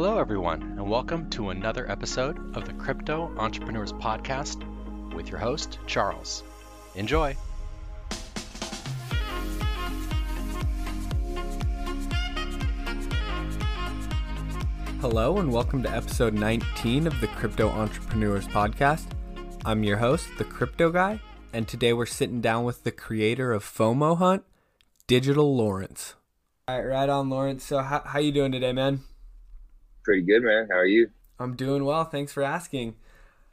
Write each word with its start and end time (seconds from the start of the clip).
Hello, 0.00 0.16
everyone, 0.20 0.62
and 0.62 0.88
welcome 0.88 1.28
to 1.30 1.50
another 1.50 1.90
episode 1.90 2.56
of 2.56 2.64
the 2.64 2.72
Crypto 2.74 3.34
Entrepreneurs 3.36 3.92
Podcast 3.92 4.62
with 5.12 5.28
your 5.28 5.40
host, 5.40 5.80
Charles. 5.88 6.44
Enjoy. 6.94 7.36
Hello, 15.00 15.38
and 15.38 15.52
welcome 15.52 15.82
to 15.82 15.90
episode 15.90 16.32
19 16.32 17.08
of 17.08 17.20
the 17.20 17.26
Crypto 17.26 17.68
Entrepreneurs 17.68 18.46
Podcast. 18.46 19.06
I'm 19.64 19.82
your 19.82 19.96
host, 19.96 20.28
the 20.38 20.44
Crypto 20.44 20.92
Guy, 20.92 21.20
and 21.52 21.66
today 21.66 21.92
we're 21.92 22.06
sitting 22.06 22.40
down 22.40 22.62
with 22.62 22.84
the 22.84 22.92
creator 22.92 23.52
of 23.52 23.64
FOMO 23.64 24.18
Hunt, 24.18 24.44
Digital 25.08 25.56
Lawrence. 25.56 26.14
All 26.68 26.78
right, 26.78 26.86
right 26.86 27.08
on, 27.08 27.30
Lawrence. 27.30 27.64
So, 27.64 27.78
how, 27.78 28.02
how 28.06 28.20
you 28.20 28.30
doing 28.30 28.52
today, 28.52 28.72
man? 28.72 29.00
Pretty 30.08 30.22
good, 30.22 30.42
man. 30.42 30.68
How 30.70 30.78
are 30.78 30.86
you? 30.86 31.10
I'm 31.38 31.54
doing 31.54 31.84
well. 31.84 32.02
Thanks 32.02 32.32
for 32.32 32.42
asking. 32.42 32.96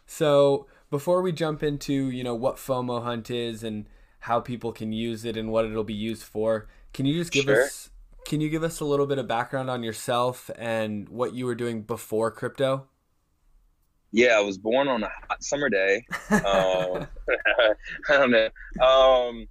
So, 0.06 0.68
before 0.90 1.22
we 1.22 1.34
jump 1.34 1.64
into, 1.64 2.10
you 2.10 2.24
know, 2.24 2.34
what 2.34 2.56
FOMO 2.56 3.04
Hunt 3.04 3.30
is 3.30 3.62
and 3.62 3.90
how 4.20 4.40
people 4.40 4.72
can 4.72 4.94
use 4.94 5.26
it 5.26 5.36
and 5.36 5.52
what 5.52 5.66
it'll 5.66 5.84
be 5.84 5.94
used 5.94 6.24
for, 6.24 6.70
can 6.94 7.06
you 7.06 7.14
just 7.20 7.34
give 7.34 7.44
Sure. 7.44 7.64
us 7.64 7.90
can 8.26 8.40
you 8.40 8.50
give 8.50 8.64
us 8.64 8.80
a 8.80 8.86
little 8.86 9.06
bit 9.06 9.18
of 9.18 9.28
background 9.28 9.70
on 9.70 9.84
yourself 9.84 10.50
and 10.58 11.10
what 11.10 11.34
you 11.34 11.46
were 11.46 11.56
doing 11.56 11.82
before 11.82 12.32
crypto? 12.32 12.88
Yeah, 14.14 14.38
I 14.38 14.40
was 14.40 14.58
born 14.58 14.88
on 14.88 15.04
a 15.04 15.10
hot 15.28 15.44
summer 15.44 15.68
day. 15.70 16.06
Um, 16.32 16.42
I 18.10 18.18
don't 18.18 18.32
know. 18.32 18.46
Um, 18.82 19.46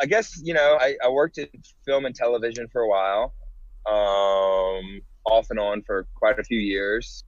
I 0.00 0.06
guess 0.06 0.40
you 0.40 0.54
know 0.54 0.78
I, 0.80 0.94
I 1.04 1.08
worked 1.08 1.38
in 1.38 1.48
film 1.84 2.04
and 2.04 2.14
television 2.14 2.68
for 2.72 2.82
a 2.82 2.88
while, 2.88 3.34
um, 3.86 5.00
off 5.26 5.48
and 5.50 5.58
on 5.58 5.82
for 5.82 6.06
quite 6.14 6.38
a 6.38 6.44
few 6.44 6.58
years. 6.58 7.24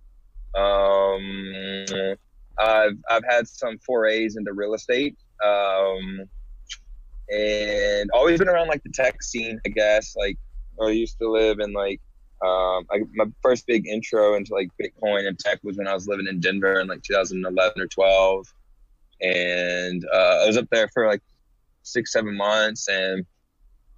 Um, 0.55 1.55
I've 2.59 2.97
I've 3.11 3.25
had 3.29 3.47
some 3.47 3.79
forays 3.79 4.37
into 4.37 4.53
real 4.53 4.75
estate, 4.75 5.17
um, 5.45 6.21
and 7.29 8.11
always 8.13 8.39
been 8.39 8.49
around 8.49 8.69
like 8.69 8.83
the 8.83 8.93
tech 8.93 9.23
scene. 9.23 9.61
I 9.67 9.69
guess 9.71 10.15
like 10.17 10.39
I 10.81 10.89
used 10.91 11.19
to 11.19 11.31
live 11.31 11.61
in 11.61 11.73
like 11.73 12.01
um, 12.45 12.87
I, 12.91 13.01
my 13.15 13.27
first 13.43 13.67
big 13.67 13.87
intro 13.87 14.35
into 14.35 14.55
like 14.55 14.69
Bitcoin 14.81 15.27
and 15.27 15.39
tech 15.39 15.59
was 15.63 15.79
when 15.79 15.89
I 15.89 15.95
was 15.95 16.07
living 16.07 16.27
in 16.27 16.41
Denver 16.41 16.81
in 16.81 16.87
like 16.87 17.03
2011 17.03 17.81
or 17.81 17.87
12, 17.87 18.47
and 19.23 20.05
uh, 20.13 20.41
I 20.43 20.47
was 20.47 20.57
up 20.57 20.69
there 20.71 20.89
for 20.89 21.07
like 21.07 21.23
six, 21.83 22.13
seven 22.13 22.37
months, 22.37 22.89
and 22.89 23.25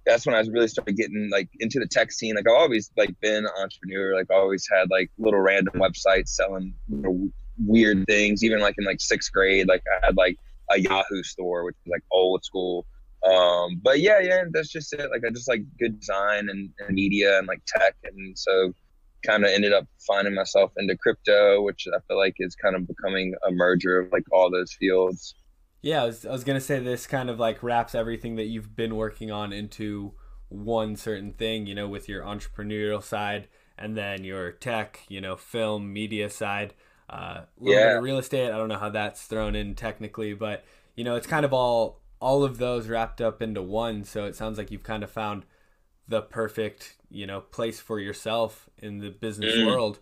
that's 0.09 0.25
when 0.25 0.35
I 0.35 0.39
was 0.39 0.49
really 0.49 0.67
started 0.67 0.97
getting 0.97 1.29
like 1.31 1.49
into 1.59 1.79
the 1.79 1.87
tech 1.87 2.11
scene. 2.11 2.35
Like 2.35 2.47
I've 2.47 2.55
always 2.55 2.91
like 2.97 3.15
been 3.21 3.45
an 3.45 3.51
entrepreneur. 3.61 4.15
Like 4.15 4.31
always 4.31 4.67
had 4.71 4.89
like 4.89 5.11
little 5.19 5.39
random 5.39 5.75
websites 5.75 6.29
selling 6.29 6.73
you 6.89 6.97
know, 6.97 7.29
weird 7.63 8.05
things. 8.07 8.43
Even 8.43 8.59
like 8.59 8.75
in 8.79 8.85
like 8.85 8.99
sixth 8.99 9.31
grade, 9.31 9.67
like 9.67 9.83
I 9.87 10.07
had 10.07 10.17
like 10.17 10.37
a 10.71 10.79
Yahoo 10.79 11.23
store, 11.23 11.63
which 11.63 11.75
was 11.85 11.91
like 11.91 12.03
old 12.11 12.43
school. 12.43 12.87
Um, 13.23 13.79
but 13.83 13.99
yeah, 13.99 14.19
yeah, 14.19 14.43
that's 14.51 14.69
just 14.69 14.93
it. 14.93 15.11
Like 15.11 15.21
I 15.27 15.29
just 15.29 15.47
like 15.47 15.61
good 15.77 15.99
design 15.99 16.49
and, 16.49 16.69
and 16.79 16.95
media 16.95 17.37
and 17.37 17.47
like 17.47 17.61
tech, 17.67 17.95
and 18.03 18.37
so 18.37 18.73
kind 19.25 19.43
of 19.43 19.51
ended 19.51 19.73
up 19.73 19.85
finding 20.07 20.33
myself 20.33 20.71
into 20.77 20.97
crypto, 20.97 21.61
which 21.61 21.85
I 21.93 21.99
feel 22.07 22.17
like 22.17 22.35
is 22.39 22.55
kind 22.55 22.75
of 22.75 22.87
becoming 22.87 23.35
a 23.47 23.51
merger 23.51 23.99
of 23.99 24.11
like 24.11 24.23
all 24.31 24.49
those 24.49 24.73
fields. 24.73 25.35
Yeah, 25.81 26.03
I 26.03 26.05
was, 26.07 26.25
I 26.25 26.31
was 26.31 26.43
gonna 26.43 26.59
say 26.61 26.79
this 26.79 27.07
kind 27.07 27.29
of 27.29 27.39
like 27.39 27.63
wraps 27.63 27.95
everything 27.95 28.35
that 28.35 28.45
you've 28.45 28.75
been 28.75 28.95
working 28.95 29.31
on 29.31 29.53
into 29.53 30.13
one 30.49 30.95
certain 30.95 31.33
thing, 31.33 31.65
you 31.67 31.75
know, 31.75 31.87
with 31.87 32.09
your 32.09 32.23
entrepreneurial 32.23 33.01
side 33.01 33.47
and 33.77 33.95
then 33.95 34.23
your 34.23 34.51
tech, 34.51 34.99
you 35.07 35.21
know, 35.21 35.35
film, 35.37 35.93
media 35.93 36.29
side, 36.29 36.73
uh, 37.09 37.41
a 37.41 37.63
little 37.63 37.79
bit 37.81 37.93
of 37.93 38.01
real 38.01 38.17
estate. 38.17 38.51
I 38.51 38.57
don't 38.57 38.67
know 38.67 38.77
how 38.77 38.89
that's 38.89 39.23
thrown 39.23 39.55
in 39.55 39.75
technically, 39.75 40.33
but 40.33 40.65
you 40.95 41.03
know, 41.05 41.15
it's 41.15 41.27
kind 41.27 41.45
of 41.45 41.53
all 41.53 42.01
all 42.19 42.43
of 42.43 42.57
those 42.57 42.87
wrapped 42.87 43.21
up 43.21 43.41
into 43.41 43.61
one. 43.61 44.03
So 44.03 44.25
it 44.25 44.35
sounds 44.35 44.57
like 44.57 44.71
you've 44.71 44.83
kind 44.83 45.03
of 45.03 45.09
found 45.11 45.45
the 46.07 46.21
perfect, 46.21 46.97
you 47.11 47.27
know, 47.27 47.41
place 47.41 47.79
for 47.79 47.99
yourself 47.99 48.69
in 48.79 48.99
the 48.99 49.09
business 49.09 49.57
Mm. 49.57 49.59
world. 49.59 49.99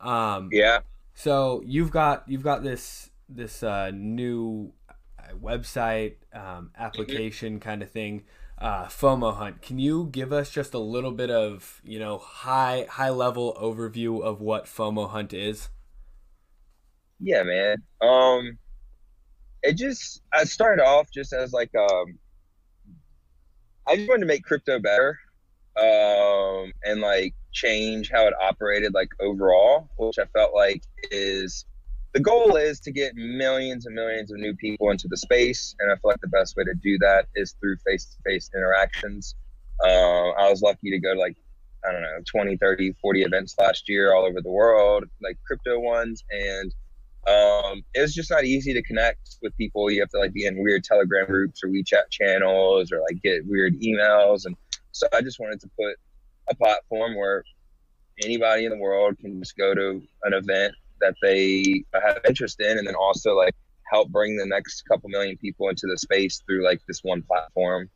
Um, 0.00 0.52
Yeah, 0.52 0.80
so 1.14 1.62
you've 1.66 1.90
got 1.90 2.24
you've 2.28 2.42
got 2.42 2.62
this 2.62 3.10
this 3.28 3.62
uh, 3.62 3.90
new 3.94 4.72
uh, 4.85 4.85
website 5.34 6.14
um, 6.32 6.70
application 6.76 7.60
kind 7.60 7.82
of 7.82 7.90
thing, 7.90 8.24
uh, 8.58 8.86
FOMO 8.86 9.36
Hunt. 9.36 9.62
Can 9.62 9.78
you 9.78 10.08
give 10.10 10.32
us 10.32 10.50
just 10.50 10.74
a 10.74 10.78
little 10.78 11.12
bit 11.12 11.30
of 11.30 11.80
you 11.84 11.98
know 11.98 12.18
high 12.18 12.86
high 12.88 13.10
level 13.10 13.56
overview 13.60 14.22
of 14.22 14.40
what 14.40 14.66
FOMO 14.66 15.10
Hunt 15.10 15.32
is? 15.32 15.68
yeah, 17.20 17.42
man. 17.42 17.82
Um, 18.00 18.58
it 19.62 19.74
just 19.74 20.22
I 20.32 20.44
started 20.44 20.82
off 20.82 21.10
just 21.12 21.32
as 21.32 21.52
like 21.52 21.74
um, 21.74 22.18
I 23.86 23.96
just 23.96 24.08
wanted 24.08 24.20
to 24.20 24.26
make 24.26 24.44
crypto 24.44 24.78
better, 24.78 25.18
um, 25.76 26.72
and 26.84 27.00
like 27.00 27.34
change 27.52 28.10
how 28.10 28.26
it 28.26 28.34
operated 28.40 28.94
like 28.94 29.08
overall, 29.20 29.88
which 29.96 30.18
I 30.18 30.26
felt 30.26 30.54
like 30.54 30.82
is 31.10 31.64
the 32.16 32.22
goal 32.22 32.56
is 32.56 32.80
to 32.80 32.90
get 32.90 33.14
millions 33.14 33.84
and 33.84 33.94
millions 33.94 34.32
of 34.32 34.38
new 34.38 34.54
people 34.54 34.88
into 34.88 35.06
the 35.06 35.18
space, 35.18 35.76
and 35.78 35.92
I 35.92 35.96
feel 35.96 36.12
like 36.12 36.20
the 36.22 36.28
best 36.28 36.56
way 36.56 36.64
to 36.64 36.72
do 36.72 36.96
that 37.00 37.26
is 37.34 37.54
through 37.60 37.76
face-to-face 37.86 38.52
interactions. 38.56 39.34
Uh, 39.84 40.30
I 40.30 40.48
was 40.48 40.62
lucky 40.62 40.90
to 40.92 40.98
go 40.98 41.12
to 41.12 41.20
like 41.20 41.36
I 41.86 41.92
don't 41.92 42.00
know 42.00 42.22
20, 42.26 42.56
30, 42.56 42.94
40 43.02 43.22
events 43.22 43.54
last 43.58 43.86
year 43.86 44.14
all 44.14 44.24
over 44.24 44.40
the 44.40 44.50
world, 44.50 45.04
like 45.20 45.36
crypto 45.46 45.78
ones, 45.78 46.24
and 46.30 46.74
um, 47.28 47.82
it 47.92 48.00
was 48.00 48.14
just 48.14 48.30
not 48.30 48.44
easy 48.44 48.72
to 48.72 48.82
connect 48.82 49.36
with 49.42 49.54
people. 49.58 49.90
You 49.90 50.00
have 50.00 50.08
to 50.12 50.18
like 50.18 50.32
be 50.32 50.46
in 50.46 50.62
weird 50.62 50.84
Telegram 50.84 51.26
groups 51.26 51.62
or 51.62 51.68
WeChat 51.68 52.08
channels 52.10 52.92
or 52.92 53.00
like 53.00 53.20
get 53.22 53.46
weird 53.46 53.74
emails. 53.82 54.46
And 54.46 54.56
so 54.90 55.06
I 55.12 55.20
just 55.20 55.38
wanted 55.38 55.60
to 55.60 55.70
put 55.78 55.96
a 56.48 56.54
platform 56.54 57.14
where 57.14 57.44
anybody 58.22 58.64
in 58.64 58.70
the 58.70 58.78
world 58.78 59.18
can 59.18 59.38
just 59.38 59.54
go 59.58 59.74
to 59.74 60.02
an 60.22 60.32
event 60.32 60.74
that 61.00 61.14
they 61.22 61.84
have 61.94 62.20
interest 62.28 62.60
in 62.60 62.78
and 62.78 62.86
then 62.86 62.94
also 62.94 63.36
like 63.36 63.54
help 63.90 64.08
bring 64.10 64.36
the 64.36 64.46
next 64.46 64.82
couple 64.82 65.08
million 65.10 65.36
people 65.38 65.68
into 65.68 65.86
the 65.86 65.96
space 65.98 66.42
through 66.46 66.64
like 66.64 66.80
this 66.88 67.00
one 67.02 67.22
platform. 67.22 67.88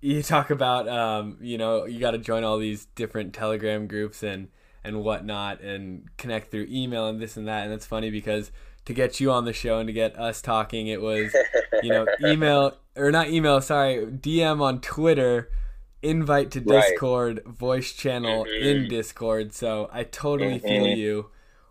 You 0.00 0.22
talk 0.22 0.50
about 0.50 0.88
um, 0.88 1.38
you 1.40 1.58
know 1.58 1.84
you 1.84 1.98
got 1.98 2.12
to 2.12 2.18
join 2.18 2.44
all 2.44 2.58
these 2.58 2.86
different 2.94 3.32
Telegram 3.34 3.86
groups 3.88 4.22
and 4.22 4.48
and 4.84 5.02
whatnot 5.02 5.60
and 5.60 6.06
connect 6.16 6.50
through 6.52 6.66
email 6.70 7.08
and 7.08 7.20
this 7.20 7.36
and 7.36 7.48
that 7.48 7.64
and 7.64 7.72
it's 7.72 7.84
funny 7.86 8.10
because 8.10 8.52
to 8.84 8.94
get 8.94 9.18
you 9.20 9.30
on 9.32 9.44
the 9.44 9.52
show 9.52 9.78
and 9.78 9.88
to 9.88 9.92
get 9.92 10.16
us 10.18 10.40
talking 10.40 10.86
it 10.86 11.00
was 11.02 11.36
you 11.80 11.90
know, 11.90 12.08
email 12.20 12.76
or 12.96 13.10
not 13.10 13.28
email, 13.28 13.60
sorry, 13.60 14.06
DM 14.06 14.60
on 14.60 14.80
Twitter, 14.80 15.50
invite 16.02 16.50
to 16.52 16.60
Right. 16.64 17.00
Discord, 17.00 17.42
voice 17.46 17.92
channel 17.92 18.52
in 18.56 18.86
Mhm. 18.86 18.88
Discord. 18.88 19.52
So 19.54 19.88
I 19.92 20.04
totally 20.04 20.58
feel 20.58 20.86
Mhm. 20.86 20.96
you 20.96 21.30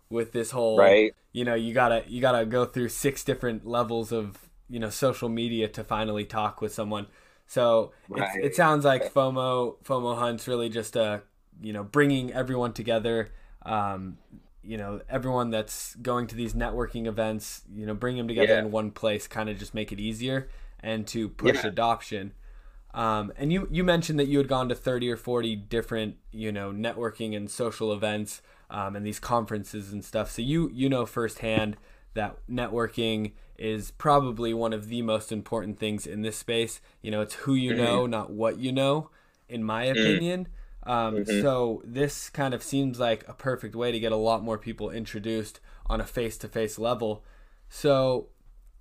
with 0.10 0.32
this 0.32 0.52
whole 0.52 1.00
Right. 1.00 1.14
you 1.34 1.44
know, 1.46 1.56
you 1.56 1.74
gotta 1.74 2.04
you 2.08 2.22
gotta 2.22 2.46
go 2.46 2.66
through 2.66 2.90
six 2.90 3.24
different 3.24 3.66
levels 3.66 4.12
of, 4.12 4.50
you 4.70 4.80
know, 4.80 4.90
social 4.90 5.30
media 5.30 5.68
to 5.70 5.84
finally 5.84 6.26
talk 6.26 6.62
with 6.62 6.74
someone. 6.74 7.08
So 7.48 7.92
Right. 8.10 8.42
it 8.42 8.56
sounds 8.56 8.86
like 8.86 9.14
FOMO 9.14 9.78
FOMO 9.84 10.18
hunts 10.18 10.48
really 10.48 10.70
just 10.70 10.98
uh 10.98 11.20
you 11.62 11.74
know 11.74 11.84
bringing 11.84 12.34
everyone 12.34 12.74
together. 12.74 13.32
Um, 13.66 14.18
you 14.64 14.78
know 14.78 15.02
everyone 15.10 15.50
that's 15.50 15.96
going 15.96 16.28
to 16.28 16.36
these 16.36 16.54
networking 16.54 17.08
events. 17.08 17.62
You 17.74 17.86
know, 17.86 17.94
bring 17.94 18.18
them 18.18 18.28
together 18.28 18.54
Yeah. 18.54 18.60
in 18.60 18.72
one 18.72 18.92
place, 18.92 19.28
kind 19.28 19.50
of 19.50 19.58
just 19.58 19.74
make 19.74 19.92
it 19.92 20.00
easier 20.00 20.50
and 20.82 21.08
to 21.08 21.30
push 21.30 21.64
Yeah. 21.64 21.70
adoption. 21.70 22.34
Um, 22.94 23.32
and 23.38 23.52
you 23.54 23.68
you 23.72 23.84
mentioned 23.84 24.20
that 24.20 24.28
you 24.28 24.38
had 24.40 24.48
gone 24.48 24.70
to 24.70 24.76
thirty 24.76 25.10
or 25.12 25.18
forty 25.18 25.56
different 25.56 26.18
you 26.32 26.52
know 26.52 26.72
networking 26.72 27.36
and 27.36 27.50
social 27.50 27.94
events 27.94 28.42
um, 28.70 28.96
and 28.96 29.06
these 29.06 29.20
conferences 29.20 29.92
and 29.94 30.04
stuff. 30.04 30.32
So 30.32 30.42
you 30.42 30.70
you 30.74 30.90
know 30.90 31.06
firsthand 31.06 31.78
that 32.14 32.38
networking 32.50 33.34
is 33.58 33.92
probably 33.92 34.54
one 34.54 34.74
of 34.74 34.88
the 34.88 35.02
most 35.02 35.32
important 35.32 35.80
things 35.80 36.06
in 36.08 36.22
this 36.22 36.38
space. 36.38 36.80
You 37.02 37.12
know, 37.12 37.22
it's 37.22 37.34
who 37.36 37.54
you 37.56 37.74
know, 37.74 38.06
not 38.06 38.32
what 38.32 38.58
you 38.60 38.72
know, 38.72 39.10
in 39.50 39.64
my 39.64 39.84
opinion. 39.86 40.48
Um, 40.84 41.24
Mhm. 41.26 41.42
So 41.42 41.82
this 41.86 42.30
kind 42.30 42.54
of 42.54 42.64
seems 42.64 43.00
like 43.00 43.28
a 43.28 43.34
perfect 43.34 43.76
way 43.76 43.92
to 43.92 44.00
get 44.00 44.12
a 44.12 44.16
lot 44.18 44.44
more 44.44 44.58
people 44.58 44.90
introduced 44.90 45.60
on 45.88 46.02
a 46.02 46.06
face-to-face 46.06 46.80
level. 46.80 47.24
So 47.70 48.30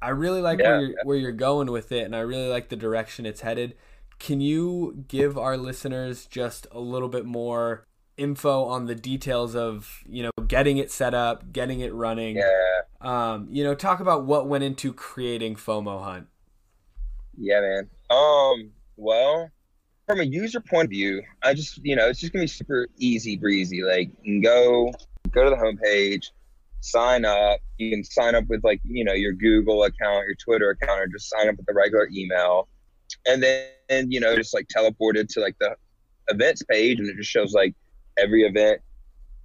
I 0.02 0.10
really 0.10 0.40
like 0.42 0.62
where 0.64 0.74
you're 0.74 0.94
where 1.02 1.16
you're 1.16 1.32
going 1.32 1.70
with 1.70 1.92
it, 1.92 2.04
and 2.04 2.14
I 2.14 2.20
really 2.20 2.48
like 2.48 2.68
the 2.68 2.76
direction 2.76 3.26
it's 3.26 3.40
headed. 3.40 3.76
Can 4.18 4.40
you 4.40 5.04
give 5.08 5.36
our 5.38 5.56
listeners 5.56 6.26
just 6.26 6.66
a 6.70 6.80
little 6.80 7.08
bit 7.08 7.24
more 7.26 7.86
info 8.16 8.64
on 8.64 8.86
the 8.86 8.94
details 8.94 9.54
of 9.54 10.02
you 10.08 10.22
know 10.22 10.30
getting 10.46 10.78
it 10.78 10.90
set 10.90 11.14
up, 11.14 11.52
getting 11.52 11.80
it 11.80 11.92
running? 11.94 12.36
Yeah. 12.36 12.80
Um, 13.00 13.48
you 13.50 13.62
know, 13.62 13.74
talk 13.74 14.00
about 14.00 14.24
what 14.24 14.48
went 14.48 14.64
into 14.64 14.92
creating 14.92 15.56
FOMO 15.56 16.02
Hunt. 16.02 16.26
Yeah, 17.38 17.60
man. 17.60 17.90
Um, 18.10 18.70
well, 18.96 19.50
from 20.06 20.20
a 20.20 20.24
user 20.24 20.60
point 20.60 20.86
of 20.86 20.90
view, 20.90 21.22
I 21.42 21.54
just 21.54 21.80
you 21.84 21.96
know 21.96 22.08
it's 22.08 22.20
just 22.20 22.32
gonna 22.32 22.44
be 22.44 22.48
super 22.48 22.88
easy 22.96 23.36
breezy. 23.36 23.82
Like 23.82 24.10
you 24.22 24.34
can 24.34 24.40
go 24.40 24.92
go 25.30 25.44
to 25.44 25.50
the 25.50 25.56
homepage, 25.56 26.30
sign 26.80 27.24
up. 27.24 27.60
You 27.78 27.90
can 27.90 28.04
sign 28.04 28.34
up 28.34 28.44
with 28.48 28.64
like 28.64 28.80
you 28.84 29.04
know 29.04 29.12
your 29.12 29.32
Google 29.32 29.84
account, 29.84 30.26
your 30.26 30.36
Twitter 30.36 30.70
account, 30.70 31.00
or 31.00 31.06
just 31.08 31.28
sign 31.28 31.48
up 31.48 31.56
with 31.56 31.66
the 31.66 31.74
regular 31.74 32.08
email, 32.12 32.68
and 33.26 33.42
then 33.42 33.68
and, 33.88 34.12
you 34.12 34.20
know 34.20 34.34
just 34.36 34.54
like 34.54 34.66
teleported 34.68 35.28
to 35.34 35.40
like 35.40 35.56
the 35.60 35.76
events 36.28 36.62
page, 36.62 36.98
and 36.98 37.08
it 37.08 37.16
just 37.16 37.30
shows 37.30 37.52
like 37.52 37.74
every 38.18 38.42
event 38.42 38.80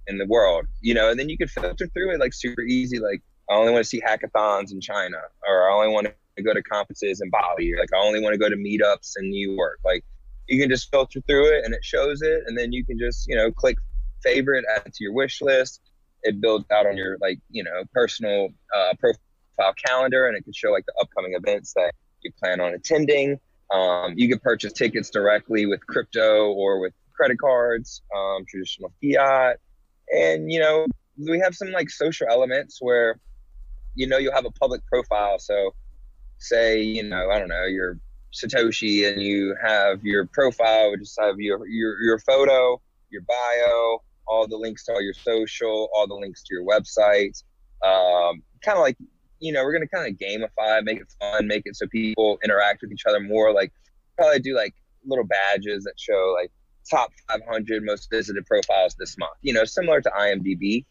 in 0.06 0.18
the 0.18 0.26
world, 0.26 0.66
you 0.80 0.94
know. 0.94 1.10
And 1.10 1.18
then 1.18 1.28
you 1.28 1.38
can 1.38 1.48
filter 1.48 1.86
through 1.88 2.14
it 2.14 2.20
like 2.20 2.34
super 2.34 2.62
easy. 2.62 2.98
Like 2.98 3.22
I 3.50 3.54
only 3.54 3.72
want 3.72 3.84
to 3.84 3.88
see 3.88 4.00
hackathons 4.00 4.72
in 4.72 4.80
China, 4.80 5.18
or 5.48 5.70
I 5.70 5.74
only 5.74 5.92
want 5.92 6.08
to 6.36 6.42
go 6.42 6.54
to 6.54 6.62
conferences 6.62 7.20
in 7.20 7.30
Bali, 7.30 7.72
or 7.72 7.78
like 7.78 7.90
I 7.94 7.98
only 7.98 8.20
want 8.20 8.34
to 8.34 8.38
go 8.38 8.48
to 8.48 8.56
meetups 8.56 9.12
in 9.18 9.30
New 9.30 9.52
York, 9.54 9.78
like 9.84 10.04
you 10.48 10.60
can 10.60 10.68
just 10.68 10.90
filter 10.90 11.20
through 11.26 11.56
it 11.56 11.64
and 11.64 11.74
it 11.74 11.84
shows 11.84 12.22
it 12.22 12.42
and 12.46 12.58
then 12.58 12.72
you 12.72 12.84
can 12.84 12.98
just 12.98 13.26
you 13.26 13.36
know 13.36 13.50
click 13.50 13.76
favorite 14.22 14.64
add 14.76 14.92
to 14.92 15.04
your 15.04 15.12
wish 15.12 15.40
list 15.40 15.80
it 16.22 16.40
builds 16.40 16.64
out 16.70 16.86
on 16.86 16.96
your 16.96 17.16
like 17.20 17.38
you 17.50 17.64
know 17.64 17.82
personal 17.92 18.48
uh, 18.76 18.92
profile 18.98 19.74
calendar 19.86 20.26
and 20.26 20.36
it 20.36 20.44
can 20.44 20.52
show 20.52 20.70
like 20.70 20.84
the 20.86 20.94
upcoming 21.00 21.34
events 21.34 21.72
that 21.74 21.92
you 22.22 22.30
plan 22.38 22.60
on 22.60 22.74
attending 22.74 23.38
um, 23.70 24.12
you 24.16 24.28
can 24.28 24.38
purchase 24.38 24.72
tickets 24.72 25.10
directly 25.10 25.66
with 25.66 25.84
crypto 25.86 26.52
or 26.52 26.78
with 26.78 26.92
credit 27.14 27.38
cards 27.38 28.02
um, 28.16 28.44
traditional 28.48 28.92
fiat 29.02 29.58
and 30.14 30.50
you 30.50 30.60
know 30.60 30.86
we 31.18 31.38
have 31.38 31.54
some 31.54 31.70
like 31.72 31.90
social 31.90 32.26
elements 32.28 32.78
where 32.80 33.18
you 33.94 34.06
know 34.06 34.18
you'll 34.18 34.34
have 34.34 34.46
a 34.46 34.50
public 34.52 34.84
profile 34.86 35.38
so 35.38 35.74
say 36.38 36.80
you 36.82 37.02
know 37.02 37.30
i 37.30 37.38
don't 37.38 37.48
know 37.48 37.64
you're 37.64 37.98
Satoshi 38.32 39.10
and 39.10 39.22
you 39.22 39.54
have 39.62 40.04
your 40.04 40.26
profile, 40.26 40.94
just 40.96 41.18
have 41.20 41.38
your, 41.38 41.66
your, 41.68 42.00
your 42.02 42.18
photo, 42.18 42.80
your 43.10 43.22
bio, 43.22 44.02
all 44.26 44.46
the 44.48 44.56
links 44.56 44.84
to 44.86 44.94
all 44.94 45.02
your 45.02 45.14
social, 45.14 45.90
all 45.94 46.06
the 46.06 46.14
links 46.14 46.42
to 46.44 46.54
your 46.54 46.64
website. 46.64 47.42
Um, 47.84 48.42
kind 48.64 48.78
of 48.78 48.82
like, 48.82 48.96
you 49.40 49.52
know, 49.52 49.62
we're 49.64 49.78
to 49.78 49.88
kind 49.88 50.08
of 50.08 50.18
gamify, 50.18 50.82
make 50.82 51.00
it 51.00 51.12
fun, 51.20 51.46
make 51.46 51.64
it 51.66 51.76
so 51.76 51.86
people 51.88 52.38
interact 52.42 52.80
with 52.82 52.92
each 52.92 53.04
other 53.06 53.20
more. 53.20 53.52
Like, 53.52 53.72
probably 54.16 54.38
do 54.38 54.54
like 54.54 54.74
little 55.04 55.24
badges 55.24 55.84
that 55.84 55.94
show 55.98 56.34
like 56.38 56.52
top 56.88 57.12
500 57.28 57.84
most 57.84 58.10
visited 58.10 58.44
profiles 58.46 58.94
this 58.98 59.16
month, 59.18 59.32
you 59.42 59.52
know, 59.52 59.64
similar 59.64 60.00
to 60.00 60.10
IMDb. 60.10 60.84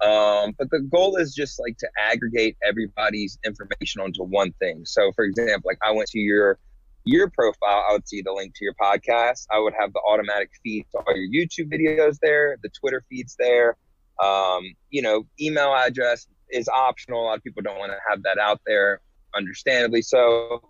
Um, 0.00 0.54
but 0.58 0.70
the 0.70 0.80
goal 0.80 1.16
is 1.16 1.34
just 1.34 1.60
like 1.60 1.76
to 1.78 1.88
aggregate 1.98 2.56
everybody's 2.66 3.38
information 3.44 4.00
onto 4.00 4.22
one 4.22 4.52
thing. 4.52 4.84
So, 4.86 5.12
for 5.12 5.24
example, 5.24 5.68
like 5.68 5.78
I 5.82 5.92
went 5.92 6.08
to 6.10 6.18
your 6.18 6.58
your 7.04 7.30
profile, 7.30 7.84
I 7.88 7.92
would 7.92 8.08
see 8.08 8.22
the 8.22 8.32
link 8.32 8.54
to 8.56 8.64
your 8.64 8.74
podcast. 8.74 9.46
I 9.50 9.58
would 9.58 9.74
have 9.78 9.92
the 9.92 10.00
automatic 10.06 10.50
feed 10.62 10.86
to 10.92 10.98
all 10.98 11.16
your 11.16 11.28
YouTube 11.28 11.72
videos 11.72 12.18
there, 12.20 12.58
the 12.62 12.68
Twitter 12.68 13.04
feeds 13.08 13.36
there. 13.38 13.76
Um, 14.22 14.74
you 14.90 15.00
know, 15.00 15.26
email 15.40 15.74
address 15.74 16.26
is 16.50 16.68
optional. 16.68 17.22
A 17.22 17.24
lot 17.24 17.38
of 17.38 17.44
people 17.44 17.62
don't 17.62 17.78
want 17.78 17.92
to 17.92 17.98
have 18.08 18.22
that 18.24 18.38
out 18.38 18.60
there, 18.66 19.00
understandably 19.34 20.02
so. 20.02 20.62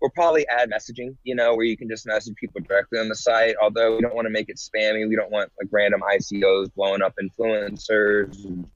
We'll 0.00 0.10
probably 0.10 0.46
add 0.48 0.70
messaging, 0.70 1.16
you 1.24 1.34
know, 1.34 1.54
where 1.54 1.64
you 1.64 1.76
can 1.76 1.88
just 1.88 2.06
message 2.06 2.34
people 2.36 2.60
directly 2.60 2.98
on 2.98 3.08
the 3.08 3.14
site. 3.14 3.54
Although 3.62 3.96
we 3.96 4.02
don't 4.02 4.14
want 4.14 4.26
to 4.26 4.30
make 4.30 4.48
it 4.48 4.56
spammy, 4.56 5.08
we 5.08 5.16
don't 5.16 5.30
want 5.30 5.50
like 5.60 5.68
random 5.70 6.02
ICOs 6.02 6.72
blowing 6.74 7.02
up 7.02 7.14
influencers. 7.22 8.66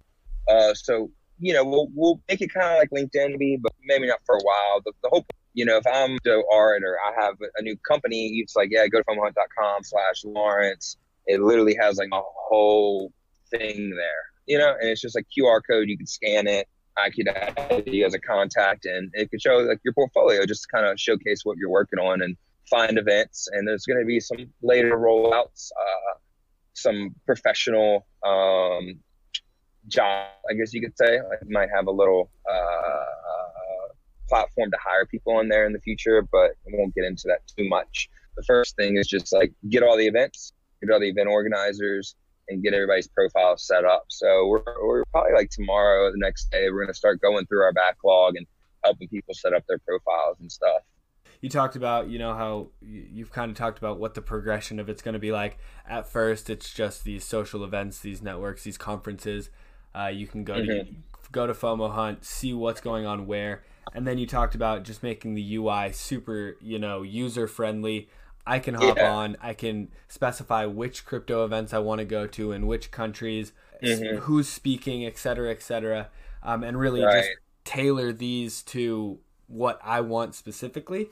Uh, 0.48 0.74
so 0.74 1.10
you 1.38 1.54
know, 1.54 1.64
we'll 1.64 1.88
we'll 1.94 2.20
make 2.28 2.40
it 2.40 2.52
kind 2.52 2.72
of 2.72 2.78
like 2.78 2.90
LinkedIn 2.90 3.38
be, 3.38 3.58
but 3.60 3.72
maybe 3.84 4.06
not 4.06 4.20
for 4.24 4.36
a 4.36 4.42
while. 4.42 4.80
The, 4.84 4.92
the 5.02 5.08
whole 5.08 5.26
you 5.54 5.64
know, 5.64 5.76
if 5.76 5.86
I'm 5.86 6.18
the 6.24 6.44
art 6.52 6.82
or 6.84 6.96
I 6.98 7.24
have 7.24 7.34
a 7.56 7.62
new 7.62 7.76
company, 7.78 8.28
it's 8.36 8.54
like, 8.54 8.68
yeah, 8.70 8.86
go 8.86 8.98
to 8.98 9.04
fomohunt.com 9.04 9.82
slash 9.82 10.24
Lawrence. 10.24 10.96
It 11.26 11.40
literally 11.40 11.76
has 11.80 11.98
like 11.98 12.08
a 12.12 12.20
whole 12.22 13.12
thing 13.50 13.90
there, 13.90 14.24
you 14.46 14.58
know, 14.58 14.74
and 14.80 14.88
it's 14.88 15.00
just 15.00 15.16
like 15.16 15.26
QR 15.36 15.60
code. 15.68 15.88
You 15.88 15.96
can 15.96 16.06
scan 16.06 16.46
it. 16.46 16.68
You 17.86 18.04
as 18.04 18.14
a 18.14 18.18
contact 18.18 18.84
and 18.86 19.10
it 19.14 19.30
could 19.30 19.40
show 19.40 19.58
like 19.58 19.80
your 19.84 19.94
portfolio, 19.94 20.44
just 20.46 20.68
kind 20.68 20.86
of 20.86 20.98
showcase 20.98 21.40
what 21.44 21.56
you're 21.58 21.70
working 21.70 21.98
on 21.98 22.22
and 22.22 22.36
find 22.68 22.98
events. 22.98 23.48
And 23.52 23.66
there's 23.66 23.84
going 23.84 24.00
to 24.00 24.06
be 24.06 24.20
some 24.20 24.50
later 24.62 24.96
rollouts, 24.96 25.70
uh, 25.78 26.18
some 26.74 27.14
professional 27.26 28.06
um, 28.24 29.00
job, 29.88 30.28
I 30.48 30.54
guess 30.54 30.72
you 30.72 30.80
could 30.80 30.96
say. 30.96 31.18
I 31.18 31.36
might 31.48 31.68
have 31.74 31.86
a 31.86 31.90
little 31.90 32.30
uh, 32.50 33.04
platform 34.30 34.70
to 34.70 34.78
hire 34.82 35.04
people 35.06 35.36
on 35.36 35.48
there 35.48 35.66
in 35.66 35.72
the 35.72 35.80
future, 35.80 36.22
but 36.32 36.52
I 36.66 36.70
won't 36.72 36.94
get 36.94 37.04
into 37.04 37.24
that 37.26 37.40
too 37.56 37.68
much. 37.68 38.08
The 38.36 38.44
first 38.44 38.76
thing 38.76 38.96
is 38.96 39.06
just 39.06 39.32
like 39.32 39.52
get 39.68 39.82
all 39.82 39.96
the 39.96 40.06
events, 40.06 40.52
get 40.80 40.92
all 40.92 41.00
the 41.00 41.08
event 41.08 41.28
organizers, 41.28 42.14
and 42.50 42.62
get 42.62 42.74
everybody's 42.74 43.08
profile 43.08 43.56
set 43.56 43.84
up. 43.84 44.04
So 44.08 44.48
we're, 44.48 44.62
we're 44.82 45.04
probably 45.12 45.32
like 45.32 45.50
tomorrow, 45.50 46.10
the 46.10 46.18
next 46.18 46.50
day, 46.50 46.68
we're 46.70 46.82
going 46.82 46.88
to 46.88 46.94
start 46.94 47.20
going 47.20 47.46
through 47.46 47.62
our 47.62 47.72
backlog 47.72 48.36
and 48.36 48.46
helping 48.84 49.08
people 49.08 49.34
set 49.34 49.52
up 49.52 49.64
their 49.68 49.78
profiles 49.78 50.38
and 50.40 50.50
stuff. 50.50 50.82
You 51.40 51.48
talked 51.48 51.74
about, 51.74 52.08
you 52.10 52.18
know, 52.18 52.34
how 52.34 52.68
you've 52.82 53.32
kind 53.32 53.50
of 53.50 53.56
talked 53.56 53.78
about 53.78 53.98
what 53.98 54.14
the 54.14 54.20
progression 54.20 54.78
of 54.78 54.90
it's 54.90 55.00
going 55.00 55.14
to 55.14 55.18
be 55.20 55.32
like. 55.32 55.58
At 55.88 56.06
first, 56.06 56.50
it's 56.50 56.72
just 56.72 57.04
these 57.04 57.24
social 57.24 57.64
events, 57.64 58.00
these 58.00 58.20
networks, 58.20 58.64
these 58.64 58.76
conferences. 58.76 59.48
Uh, 59.94 60.08
you 60.08 60.26
can 60.26 60.44
go 60.44 60.54
mm-hmm. 60.54 60.92
to 60.92 60.96
go 61.32 61.46
to 61.46 61.54
FOMO 61.54 61.92
Hunt, 61.92 62.24
see 62.24 62.52
what's 62.52 62.80
going 62.80 63.06
on 63.06 63.26
where, 63.26 63.62
and 63.94 64.06
then 64.06 64.18
you 64.18 64.26
talked 64.26 64.54
about 64.54 64.84
just 64.84 65.02
making 65.02 65.34
the 65.34 65.56
UI 65.56 65.92
super, 65.92 66.56
you 66.60 66.78
know, 66.78 67.02
user 67.02 67.46
friendly. 67.46 68.08
I 68.50 68.58
can 68.58 68.74
hop 68.74 68.96
yeah. 68.96 69.14
on, 69.14 69.36
I 69.40 69.54
can 69.54 69.88
specify 70.08 70.66
which 70.66 71.04
crypto 71.04 71.44
events 71.44 71.72
I 71.72 71.78
want 71.78 72.00
to 72.00 72.04
go 72.04 72.26
to 72.26 72.50
in 72.50 72.66
which 72.66 72.90
countries, 72.90 73.52
mm-hmm. 73.80 74.18
who's 74.22 74.48
speaking, 74.48 75.06
et 75.06 75.16
cetera, 75.16 75.52
et 75.52 75.62
cetera, 75.62 76.08
um, 76.42 76.64
and 76.64 76.76
really 76.76 77.02
right. 77.02 77.22
just 77.22 77.30
tailor 77.64 78.12
these 78.12 78.62
to 78.62 79.20
what 79.46 79.78
I 79.84 80.00
want 80.00 80.34
specifically. 80.34 81.10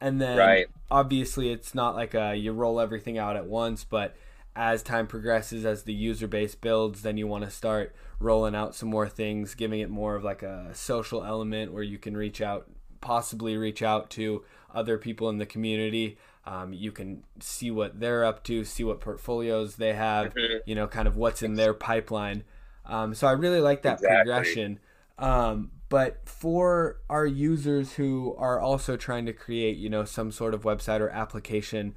And 0.00 0.20
then 0.20 0.36
right. 0.36 0.66
obviously 0.90 1.52
it's 1.52 1.72
not 1.72 1.94
like 1.94 2.14
a 2.14 2.34
you 2.34 2.52
roll 2.52 2.80
everything 2.80 3.16
out 3.16 3.36
at 3.36 3.46
once, 3.46 3.84
but 3.84 4.16
as 4.56 4.82
time 4.82 5.06
progresses, 5.06 5.64
as 5.64 5.84
the 5.84 5.94
user 5.94 6.26
base 6.26 6.56
builds, 6.56 7.02
then 7.02 7.16
you 7.16 7.28
want 7.28 7.44
to 7.44 7.50
start 7.50 7.94
rolling 8.18 8.56
out 8.56 8.74
some 8.74 8.88
more 8.88 9.08
things, 9.08 9.54
giving 9.54 9.78
it 9.78 9.88
more 9.88 10.16
of 10.16 10.24
like 10.24 10.42
a 10.42 10.70
social 10.74 11.24
element 11.24 11.72
where 11.72 11.84
you 11.84 11.98
can 11.98 12.16
reach 12.16 12.40
out, 12.40 12.68
possibly 13.00 13.56
reach 13.56 13.82
out 13.82 14.10
to 14.10 14.44
other 14.74 14.98
people 14.98 15.28
in 15.28 15.38
the 15.38 15.46
community. 15.46 16.18
Um, 16.44 16.72
you 16.72 16.90
can 16.90 17.24
see 17.40 17.70
what 17.70 18.00
they're 18.00 18.24
up 18.24 18.42
to, 18.44 18.64
see 18.64 18.82
what 18.82 19.00
portfolios 19.00 19.76
they 19.76 19.92
have, 19.92 20.34
mm-hmm. 20.34 20.58
you 20.66 20.74
know, 20.74 20.86
kind 20.88 21.06
of 21.06 21.16
what's 21.16 21.42
in 21.42 21.54
their 21.54 21.72
pipeline. 21.72 22.44
Um, 22.84 23.14
so 23.14 23.26
I 23.28 23.32
really 23.32 23.60
like 23.60 23.82
that 23.82 23.94
exactly. 23.94 24.16
progression. 24.16 24.80
Um, 25.18 25.70
but 25.88 26.20
for 26.24 27.00
our 27.08 27.26
users 27.26 27.92
who 27.92 28.34
are 28.38 28.58
also 28.58 28.96
trying 28.96 29.26
to 29.26 29.32
create, 29.32 29.76
you 29.76 29.88
know, 29.88 30.04
some 30.04 30.32
sort 30.32 30.54
of 30.54 30.62
website 30.62 31.00
or 31.00 31.10
application, 31.10 31.94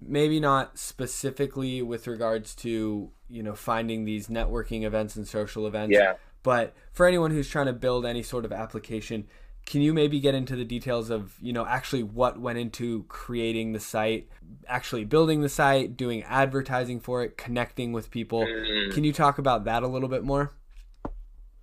maybe 0.00 0.40
not 0.40 0.78
specifically 0.78 1.80
with 1.82 2.06
regards 2.06 2.54
to 2.54 3.10
you 3.28 3.42
know 3.42 3.54
finding 3.54 4.04
these 4.04 4.28
networking 4.28 4.82
events 4.84 5.16
and 5.16 5.26
social 5.26 5.66
events 5.66 5.92
yeah 5.92 6.14
but 6.42 6.74
for 6.92 7.06
anyone 7.06 7.30
who's 7.30 7.48
trying 7.48 7.66
to 7.66 7.72
build 7.72 8.04
any 8.04 8.22
sort 8.22 8.44
of 8.44 8.52
application 8.52 9.26
can 9.66 9.82
you 9.82 9.92
maybe 9.92 10.20
get 10.20 10.34
into 10.34 10.56
the 10.56 10.64
details 10.64 11.10
of 11.10 11.34
you 11.40 11.52
know 11.52 11.66
actually 11.66 12.02
what 12.02 12.40
went 12.40 12.58
into 12.58 13.04
creating 13.08 13.72
the 13.72 13.80
site 13.80 14.28
actually 14.68 15.04
building 15.04 15.42
the 15.42 15.48
site 15.48 15.96
doing 15.96 16.22
advertising 16.22 17.00
for 17.00 17.22
it 17.22 17.36
connecting 17.36 17.92
with 17.92 18.10
people 18.10 18.44
mm. 18.46 18.92
can 18.94 19.04
you 19.04 19.12
talk 19.12 19.38
about 19.38 19.64
that 19.64 19.82
a 19.82 19.88
little 19.88 20.08
bit 20.08 20.24
more 20.24 20.52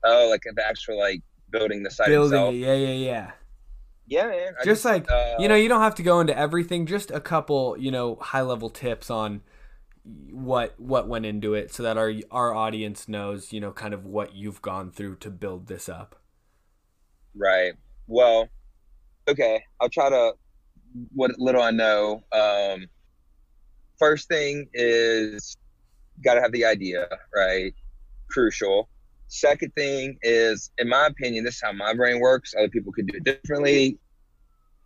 oh 0.04 0.28
like 0.30 0.42
the 0.44 0.68
actual 0.68 1.00
like 1.00 1.22
building 1.50 1.82
the 1.82 1.90
site 1.90 2.08
building 2.08 2.40
itself. 2.40 2.54
it 2.54 2.58
yeah 2.58 2.76
yeah 2.76 2.94
yeah 2.94 3.32
yeah, 4.06 4.28
man. 4.28 4.54
just, 4.56 4.66
just 4.66 4.86
like 4.86 5.10
uh, 5.10 5.36
you 5.40 5.48
know, 5.48 5.56
you 5.56 5.70
don't 5.70 5.82
have 5.82 5.96
to 5.96 6.04
go 6.04 6.20
into 6.20 6.38
everything. 6.38 6.86
Just 6.86 7.10
a 7.10 7.22
couple, 7.22 7.78
you 7.78 7.90
know, 7.90 8.18
high 8.18 8.42
level 8.42 8.70
tips 8.70 9.10
on 9.10 9.42
what 10.30 10.78
what 10.78 11.08
went 11.08 11.26
into 11.26 11.54
it, 11.54 11.74
so 11.74 11.84
that 11.84 11.98
our 11.98 12.12
our 12.30 12.54
audience 12.54 13.08
knows, 13.08 13.54
you 13.54 13.62
know, 13.62 13.72
kind 13.72 13.94
of 13.94 14.06
what 14.06 14.36
you've 14.36 14.62
gone 14.62 14.92
through 14.92 15.16
to 15.18 15.30
build 15.30 15.68
this 15.68 15.88
up. 15.88 16.22
Right. 17.36 17.74
Well, 18.08 18.48
okay. 19.28 19.64
I'll 19.80 19.90
try 19.90 20.10
to 20.10 20.34
what 21.14 21.32
little 21.40 21.62
I 21.62 21.72
know. 21.72 22.24
Um, 22.32 22.88
first 23.98 24.28
thing 24.28 24.68
is 24.74 25.58
got 26.24 26.36
to 26.36 26.42
have 26.42 26.52
the 26.52 26.66
idea, 26.66 27.08
right? 27.36 27.74
Crucial. 28.30 28.90
Second 29.28 29.74
thing 29.76 30.18
is, 30.22 30.72
in 30.78 30.88
my 30.90 31.08
opinion, 31.08 31.44
this 31.44 31.56
is 31.56 31.62
how 31.64 31.72
my 31.72 31.94
brain 31.94 32.20
works. 32.20 32.54
Other 32.56 32.70
people 32.70 32.92
could 32.92 33.08
do 33.08 33.18
it 33.18 33.24
differently. 33.24 33.98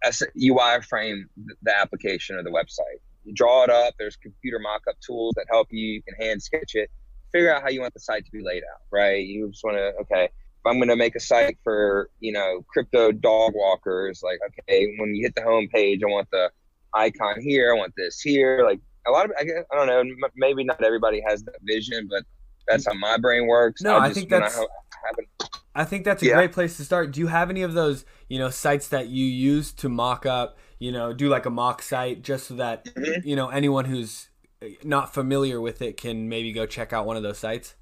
UI 0.06 0.82
frame 0.88 1.28
the 1.64 1.78
application 1.78 2.38
or 2.38 2.44
the 2.44 2.50
website. 2.50 3.02
You 3.26 3.34
draw 3.34 3.64
it 3.64 3.70
up. 3.70 3.96
There's 4.00 4.16
computer 4.16 4.60
mock-up 4.60 4.96
tools 5.06 5.34
that 5.36 5.48
help 5.50 5.68
you. 5.72 5.86
You 5.86 6.02
can 6.04 6.16
hand 6.16 6.42
sketch 6.42 6.76
it. 6.76 6.90
Figure 7.34 7.54
out 7.54 7.62
how 7.62 7.70
you 7.70 7.82
want 7.82 7.94
the 7.94 8.00
site 8.00 8.26
to 8.26 8.32
be 8.32 8.42
laid 8.42 8.64
out. 8.64 8.82
Right. 8.90 9.26
You 9.26 9.50
just 9.50 9.64
want 9.64 9.76
to 9.76 9.94
okay. 10.02 10.30
I'm 10.68 10.78
going 10.78 10.90
to 10.90 10.96
make 10.96 11.16
a 11.16 11.20
site 11.20 11.58
for 11.64 12.10
you 12.20 12.32
know 12.32 12.66
crypto 12.68 13.12
dog 13.12 13.54
walkers, 13.56 14.22
like 14.24 14.40
okay, 14.48 14.94
when 14.98 15.16
you 15.16 15.24
hit 15.24 15.36
the 15.36 15.44
home 15.44 15.68
page, 15.74 16.02
I 16.04 16.08
want 16.08 16.30
the 16.32 16.52
icon 16.94 17.42
here. 17.42 17.74
I 17.74 17.78
want 17.78 17.94
this 17.98 18.20
here. 18.22 18.64
Like 18.66 18.80
a 19.08 19.12
lot 19.12 19.26
of, 19.26 19.32
I, 19.40 19.44
guess, 19.44 19.64
I 19.72 19.76
don't 19.76 19.88
know, 19.88 20.30
maybe 20.36 20.64
not 20.64 20.84
everybody 20.84 21.24
has 21.28 21.44
that 21.44 21.56
vision, 21.64 22.08
but 22.10 22.24
that's 22.68 22.86
how 22.86 22.94
my 22.94 23.18
brain 23.18 23.48
works. 23.48 23.82
No, 23.82 23.98
I, 23.98 24.08
I 24.08 24.14
think 24.14 24.30
that's. 24.30 24.58
I, 24.58 24.66
I 25.76 25.86
think 25.86 26.06
that's 26.06 26.24
a 26.24 26.26
yeah. 26.26 26.34
great 26.34 26.54
place 26.54 26.76
to 26.78 26.84
start. 26.84 27.12
Do 27.12 27.20
you 27.20 27.28
have 27.28 27.52
any 27.52 27.62
of 27.62 27.74
those, 27.74 28.04
you 28.30 28.40
know, 28.40 28.50
sites 28.50 28.88
that 28.88 29.10
you 29.10 29.24
use 29.24 29.72
to 29.74 29.90
mock 29.90 30.26
up, 30.26 30.58
you 30.80 30.92
know, 30.92 31.14
do 31.14 31.30
like 31.30 31.46
a 31.46 31.52
mock 31.52 31.84
site 31.84 32.24
just 32.24 32.48
so 32.48 32.56
that, 32.56 32.86
mm-hmm. 32.86 33.28
you 33.28 33.36
know, 33.36 33.50
anyone 33.50 33.86
who's 33.86 34.30
not 34.84 35.14
familiar 35.14 35.62
with 35.62 35.84
it 35.84 35.96
can 35.96 36.28
maybe 36.28 36.52
go 36.52 36.66
check 36.66 36.94
out 36.94 37.06
one 37.06 37.16
of 37.16 37.22
those 37.22 37.38
sites? 37.38 37.76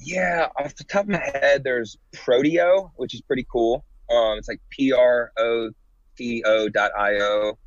Yeah, 0.00 0.48
off 0.58 0.74
the 0.76 0.84
top 0.84 1.04
of 1.04 1.10
my 1.10 1.18
head, 1.18 1.64
there's 1.64 1.96
Proto.io, 2.12 2.92
which 2.96 3.14
is 3.14 3.20
pretty 3.22 3.46
cool. 3.50 3.84
Um, 4.10 4.38
it's 4.38 4.48
like 4.48 4.60
P 4.70 4.92
R 4.92 5.32
O 5.38 5.70
T 6.16 6.42
O 6.44 6.68
dot 6.68 6.92
I 6.98 7.18
O. 7.20 7.58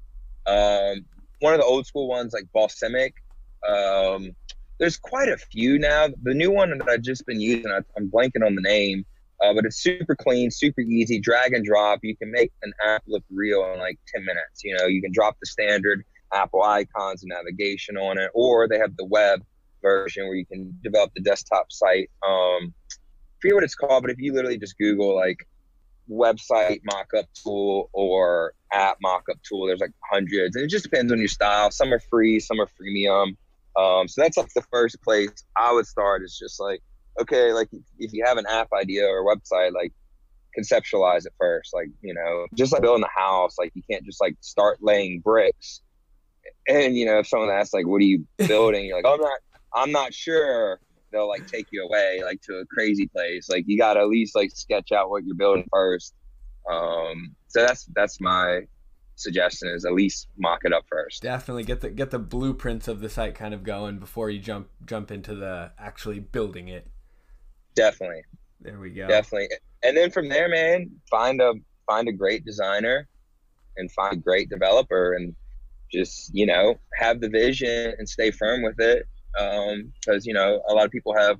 Um, 0.46 1.05
one 1.39 1.53
of 1.53 1.60
the 1.60 1.65
old 1.65 1.86
school 1.86 2.07
ones, 2.07 2.34
like 2.34 2.46
Balsamiq. 2.55 3.13
Um, 3.67 4.31
there's 4.79 4.98
quite 4.98 5.29
a 5.29 5.38
few 5.38 5.79
now. 5.79 6.07
The 6.24 6.34
new 6.34 6.51
one 6.51 6.77
that 6.77 6.88
I've 6.88 7.01
just 7.01 7.25
been 7.25 7.41
using, 7.41 7.72
I, 7.72 7.79
am 7.98 8.10
blanking 8.10 8.46
on 8.46 8.55
the 8.55 8.62
name, 8.62 9.05
uh, 9.43 9.53
but 9.53 9.65
it's 9.65 9.81
super 9.81 10.15
clean, 10.15 10.51
super 10.51 10.81
easy, 10.81 11.19
drag 11.19 11.53
and 11.53 11.65
drop. 11.65 12.00
You 12.03 12.15
can 12.15 12.31
make 12.31 12.51
an 12.62 12.74
app 12.86 13.03
look 13.07 13.24
real 13.31 13.72
in 13.74 13.79
like 13.79 14.00
10 14.13 14.24
minutes. 14.24 14.63
You 14.63 14.77
know, 14.77 14.86
you 14.86 15.01
can 15.01 15.12
drop 15.12 15.38
the 15.39 15.48
standard 15.48 16.03
Apple 16.34 16.62
icons 16.62 17.24
and 17.24 17.29
navigation 17.29 17.98
on 17.98 18.17
it, 18.17 18.29
or 18.34 18.67
they 18.67 18.77
have 18.77 18.96
the 18.98 19.05
web 19.05 19.43
version 19.81 20.27
where 20.27 20.36
you 20.36 20.46
can 20.46 20.77
develop 20.84 21.12
the 21.15 21.22
desktop 21.22 21.72
site. 21.72 22.10
Um, 22.25 22.74
I 22.91 23.39
forget 23.41 23.55
what 23.55 23.63
it's 23.63 23.75
called, 23.75 24.03
but 24.03 24.12
if 24.12 24.17
you 24.19 24.34
literally 24.34 24.57
just 24.57 24.77
Google 24.77 25.15
like 25.15 25.48
website 26.10 26.81
mockup 26.89 27.25
tool 27.43 27.89
or 27.93 28.53
app 28.72 28.98
mockup 29.05 29.41
tool, 29.48 29.67
there's 29.67 29.81
like 29.81 29.91
hundreds, 30.12 30.55
and 30.55 30.65
it 30.65 30.69
just 30.69 30.84
depends 30.84 31.12
on 31.12 31.19
your 31.19 31.27
style. 31.27 31.72
Some 31.72 31.93
are 31.93 32.01
free, 32.10 32.39
some 32.39 32.60
are 32.60 32.67
freemium. 32.67 33.36
Um, 33.75 34.07
so 34.07 34.22
that's 34.22 34.38
like 34.38 34.51
the 34.55 34.63
first 34.72 35.01
place 35.03 35.29
I 35.55 35.72
would 35.72 35.86
start 35.86 36.24
is 36.24 36.38
just 36.38 36.60
like, 36.60 36.81
okay, 37.22 37.53
like 37.53 37.69
if 38.00 38.12
you 38.13 38.24
have 38.25 38.38
an 38.38 38.46
app 38.48 38.69
idea 38.74 39.05
or 39.05 39.24
website, 39.24 39.74
like 39.74 39.93
conceptualize 40.57 41.25
it 41.27 41.34
first. 41.39 41.74
Like, 41.74 41.89
you 42.01 42.13
know, 42.13 42.48
just 42.55 42.74
like 42.74 42.81
building 42.81 43.03
a 43.03 43.19
house, 43.19 43.55
like 43.60 43.72
you 43.75 43.84
can't 43.89 44.03
just 44.03 44.19
like 44.19 44.36
start 44.41 44.79
laying 44.81 45.19
bricks. 45.19 45.81
And, 46.67 46.98
you 46.98 47.05
know, 47.05 47.19
if 47.19 47.27
someone 47.27 47.50
asks 47.50 47.74
like, 47.74 47.86
what 47.86 47.98
are 47.98 48.05
you 48.05 48.25
building? 48.48 48.86
You're 48.86 48.98
like, 48.98 49.05
oh, 49.05 49.13
I'm 49.13 49.22
not, 49.22 49.39
I'm 49.77 49.91
not 49.91 50.13
sure. 50.13 50.79
They'll 51.12 51.29
like 51.29 51.48
take 51.48 51.67
you 51.72 51.86
away 51.86 52.22
like 52.24 52.41
to 52.43 52.55
a 52.55 52.65
crazy 52.65 53.07
place. 53.07 53.50
Like 53.50 53.63
you 53.67 53.77
got 53.77 53.93
to 53.93 54.01
at 54.01 54.10
least 54.10 54.36
like 54.36 54.51
sketch 54.51 54.91
out 54.91 55.10
what 55.10 55.24
you're 55.24 55.36
building 55.36 55.65
first. 55.72 56.13
Um, 56.69 57.36
so 57.48 57.62
that's, 57.62 57.86
that's 57.96 58.19
my, 58.19 58.62
suggestion 59.17 59.67
is 59.69 59.84
at 59.84 59.93
least 59.93 60.27
mock 60.38 60.60
it 60.63 60.72
up 60.72 60.86
first. 60.89 61.22
Definitely 61.22 61.63
get 61.63 61.81
the 61.81 61.89
get 61.89 62.12
the 62.12 62.19
blueprints 62.19 62.88
of 62.88 63.01
the 63.01 63.10
site 63.10 63.36
kind 63.36 63.53
of 63.53 63.63
going 63.63 64.00
before 64.00 64.29
you 64.29 64.39
jump 64.39 64.69
jump 64.86 65.12
into 65.12 65.36
the 65.36 65.72
actually 65.77 66.19
building 66.19 66.69
it. 66.69 66.88
Definitely. 67.75 68.22
There 68.62 68.79
we 68.79 68.91
go. 68.91 69.07
Definitely. 69.07 69.50
And 69.84 69.98
then 69.98 70.12
from 70.12 70.29
there, 70.29 70.48
man, 70.48 70.89
find 71.10 71.41
a 71.41 71.53
find 71.86 72.07
a 72.07 72.12
great 72.12 72.46
designer 72.46 73.07
and 73.77 73.91
find 73.91 74.13
a 74.13 74.17
great 74.17 74.50
developer 74.50 75.13
and 75.13 75.36
just, 75.91 76.31
you 76.34 76.46
know, 76.46 76.75
have 76.96 77.22
the 77.22 77.29
vision 77.29 77.93
and 77.98 78.07
stay 78.07 78.31
firm 78.31 78.62
with 78.62 78.79
it. 78.79 79.07
Um, 79.39 79.94
because, 80.00 80.25
you 80.25 80.34
know, 80.34 80.62
a 80.70 80.74
lot 80.74 80.86
of 80.86 80.91
people 80.91 81.15
have 81.15 81.38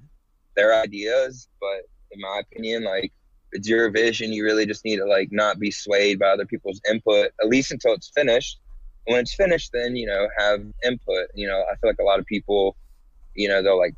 their 0.56 0.74
ideas, 0.74 1.48
but 1.60 1.84
in 2.12 2.22
my 2.22 2.42
opinion, 2.42 2.84
like 2.84 3.12
it's 3.51 3.68
your 3.68 3.89
vision. 3.89 4.34
You 4.34 4.44
really 4.44 4.66
just 4.66 4.84
need 4.86 4.98
to 4.98 5.06
like 5.06 5.30
not 5.32 5.60
be 5.60 5.72
swayed 5.72 6.20
by 6.20 6.27
other 6.27 6.46
people's 6.46 6.82
input, 6.89 7.32
at 7.42 7.48
least 7.48 7.72
until 7.72 7.94
it's 7.94 8.12
finished. 8.13 8.60
And 9.06 9.13
when 9.13 9.22
it's 9.22 9.36
finished, 9.36 9.72
then 9.74 9.96
you 9.96 10.08
know 10.08 10.27
have 10.38 10.62
input. 10.84 11.27
You 11.34 11.48
know, 11.48 11.63
I 11.72 11.75
feel 11.75 11.89
like 11.89 12.00
a 12.00 12.04
lot 12.04 12.20
of 12.20 12.25
people, 12.25 12.75
you 13.36 13.48
know, 13.48 13.62
they'll 13.62 13.77
like 13.80 13.96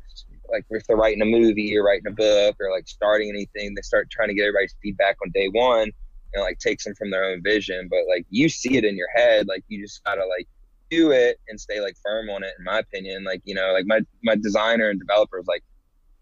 like 0.50 0.64
if 0.70 0.86
they're 0.86 0.96
writing 0.96 1.22
a 1.22 1.26
movie 1.26 1.76
or 1.76 1.84
writing 1.84 2.06
a 2.06 2.12
book 2.12 2.56
or 2.60 2.70
like 2.70 2.88
starting 2.88 3.28
anything, 3.28 3.74
they 3.74 3.82
start 3.82 4.10
trying 4.10 4.28
to 4.28 4.34
get 4.34 4.42
everybody's 4.42 4.74
feedback 4.82 5.16
on 5.22 5.30
day 5.32 5.48
one 5.48 5.90
and 6.32 6.42
like 6.42 6.58
takes 6.58 6.84
them 6.84 6.94
from 6.96 7.10
their 7.10 7.24
own 7.24 7.42
vision. 7.42 7.88
But 7.90 8.00
like 8.08 8.26
you 8.30 8.48
see 8.48 8.76
it 8.76 8.84
in 8.84 8.96
your 8.96 9.10
head, 9.14 9.46
like 9.48 9.64
you 9.68 9.82
just 9.82 10.02
gotta 10.04 10.24
like 10.26 10.48
do 10.90 11.12
it 11.12 11.38
and 11.48 11.60
stay 11.60 11.80
like 11.80 11.96
firm 12.04 12.30
on 12.30 12.42
it. 12.42 12.54
In 12.58 12.64
my 12.64 12.80
opinion, 12.80 13.24
like 13.24 13.42
you 13.44 13.54
know, 13.54 13.72
like 13.72 13.86
my 13.86 14.00
my 14.22 14.36
designer 14.36 14.90
and 14.90 14.98
developer 14.98 15.38
is 15.38 15.46
like 15.46 15.64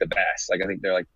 the 0.00 0.06
best. 0.06 0.50
Like 0.50 0.62
I 0.62 0.66
think 0.66 0.82
they're 0.82 0.92
like 0.92 1.08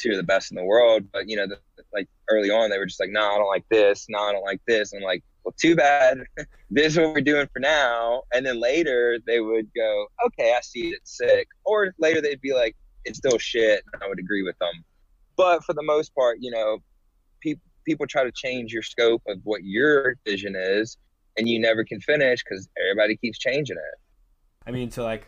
two 0.00 0.10
of 0.10 0.16
the 0.16 0.22
best 0.22 0.50
in 0.50 0.56
the 0.56 0.64
world. 0.64 1.04
But 1.12 1.28
you 1.28 1.36
know, 1.36 1.46
the, 1.46 1.58
like 1.92 2.08
early 2.30 2.50
on, 2.50 2.70
they 2.70 2.78
were 2.78 2.86
just 2.86 3.00
like, 3.00 3.10
"No, 3.10 3.20
nah, 3.20 3.34
I 3.34 3.38
don't 3.38 3.48
like 3.48 3.64
this. 3.70 4.06
No, 4.08 4.18
nah, 4.18 4.28
I 4.28 4.32
don't 4.32 4.44
like 4.44 4.60
this." 4.66 4.92
And 4.92 5.02
I'm 5.02 5.04
like, 5.04 5.22
"Well, 5.44 5.54
too 5.60 5.76
bad. 5.76 6.18
this 6.70 6.92
is 6.92 6.98
what 6.98 7.14
we're 7.14 7.20
doing 7.20 7.48
for 7.52 7.60
now." 7.60 8.22
And 8.32 8.44
then 8.44 8.60
later, 8.60 9.18
they 9.26 9.40
would 9.40 9.68
go, 9.74 10.06
"Okay, 10.26 10.54
I 10.56 10.60
see 10.60 10.88
it. 10.88 10.98
It's 11.02 11.16
sick." 11.18 11.48
Or 11.64 11.94
later, 11.98 12.20
they'd 12.20 12.40
be 12.40 12.54
like, 12.54 12.76
"It's 13.04 13.18
still 13.18 13.38
shit." 13.38 13.84
I 14.02 14.08
would 14.08 14.18
agree 14.18 14.42
with 14.42 14.58
them. 14.58 14.84
But 15.36 15.64
for 15.64 15.72
the 15.74 15.82
most 15.82 16.14
part, 16.14 16.38
you 16.40 16.50
know, 16.50 16.78
people 17.40 17.62
people 17.84 18.06
try 18.06 18.24
to 18.24 18.32
change 18.32 18.72
your 18.72 18.82
scope 18.82 19.22
of 19.26 19.38
what 19.44 19.64
your 19.64 20.16
vision 20.24 20.54
is, 20.56 20.96
and 21.36 21.48
you 21.48 21.60
never 21.60 21.84
can 21.84 22.00
finish 22.00 22.42
because 22.42 22.68
everybody 22.80 23.16
keeps 23.16 23.38
changing 23.38 23.76
it. 23.76 23.98
I 24.66 24.70
mean, 24.70 24.90
so 24.90 25.04
like 25.04 25.26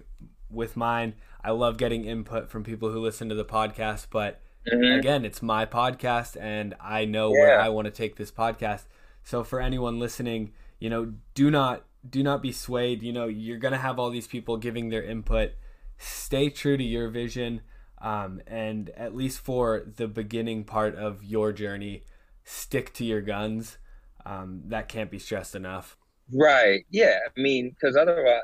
with 0.51 0.77
mine, 0.77 1.15
I 1.43 1.51
love 1.51 1.77
getting 1.77 2.05
input 2.05 2.51
from 2.51 2.63
people 2.65 2.91
who 2.91 3.01
listen 3.01 3.29
to 3.29 3.35
the 3.35 3.45
podcast, 3.45 4.07
but 4.11 4.41
Mm-hmm. 4.73 4.99
Again, 4.99 5.25
it's 5.25 5.43
my 5.43 5.67
podcast, 5.67 6.41
and 6.41 6.75
I 6.81 7.05
know 7.05 7.33
yeah. 7.35 7.41
where 7.41 7.61
I 7.61 7.69
want 7.69 7.87
to 7.87 7.91
take 7.91 8.17
this 8.17 8.31
podcast. 8.31 8.85
So 9.23 9.45
for 9.45 9.61
anyone 9.61 9.99
listening, 9.99 10.53
you 10.79 10.89
know, 10.89 11.13
do 11.35 11.51
not 11.51 11.85
do 12.09 12.23
not 12.23 12.43
be 12.43 12.53
swayed. 12.53 13.03
You 13.03 13.13
know, 13.13 13.27
you're 13.27 13.59
gonna 13.59 13.79
have 13.79 13.99
all 13.99 14.11
these 14.11 14.27
people 14.27 14.57
giving 14.57 14.89
their 14.89 15.03
input. 15.03 15.53
Stay 15.99 16.49
true 16.49 16.77
to 16.77 16.85
your 16.85 17.09
vision, 17.11 17.61
um, 18.01 18.41
and 18.47 18.91
at 18.91 19.15
least 19.15 19.41
for 19.41 19.85
the 19.97 20.09
beginning 20.09 20.65
part 20.65 20.95
of 20.95 21.23
your 21.23 21.53
journey, 21.53 22.05
stick 22.43 22.93
to 22.95 23.05
your 23.05 23.21
guns. 23.21 23.77
Um, 24.26 24.62
that 24.66 24.88
can't 24.88 25.11
be 25.11 25.19
stressed 25.19 25.54
enough. 25.54 25.97
Right. 26.33 26.87
Yeah. 26.90 27.19
I 27.26 27.40
mean, 27.40 27.71
because 27.71 27.97
otherwise, 27.97 28.43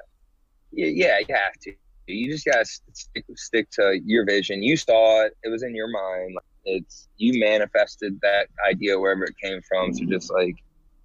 yeah, 0.73 1.19
you 1.19 1.35
have 1.35 1.55
to 1.63 1.73
you 2.11 2.31
just 2.31 2.45
gotta 2.45 2.65
stick, 2.65 3.25
stick 3.37 3.71
to 3.73 4.01
your 4.05 4.25
vision. 4.25 4.63
You 4.63 4.77
saw 4.77 5.25
it; 5.25 5.37
it 5.43 5.49
was 5.49 5.63
in 5.63 5.75
your 5.75 5.89
mind. 5.89 6.37
It's 6.65 7.09
you 7.17 7.41
manifested 7.41 8.19
that 8.23 8.49
idea 8.69 8.99
wherever 8.99 9.25
it 9.25 9.35
came 9.43 9.61
from. 9.69 9.95
So 9.95 10.05
just 10.05 10.33
like 10.33 10.57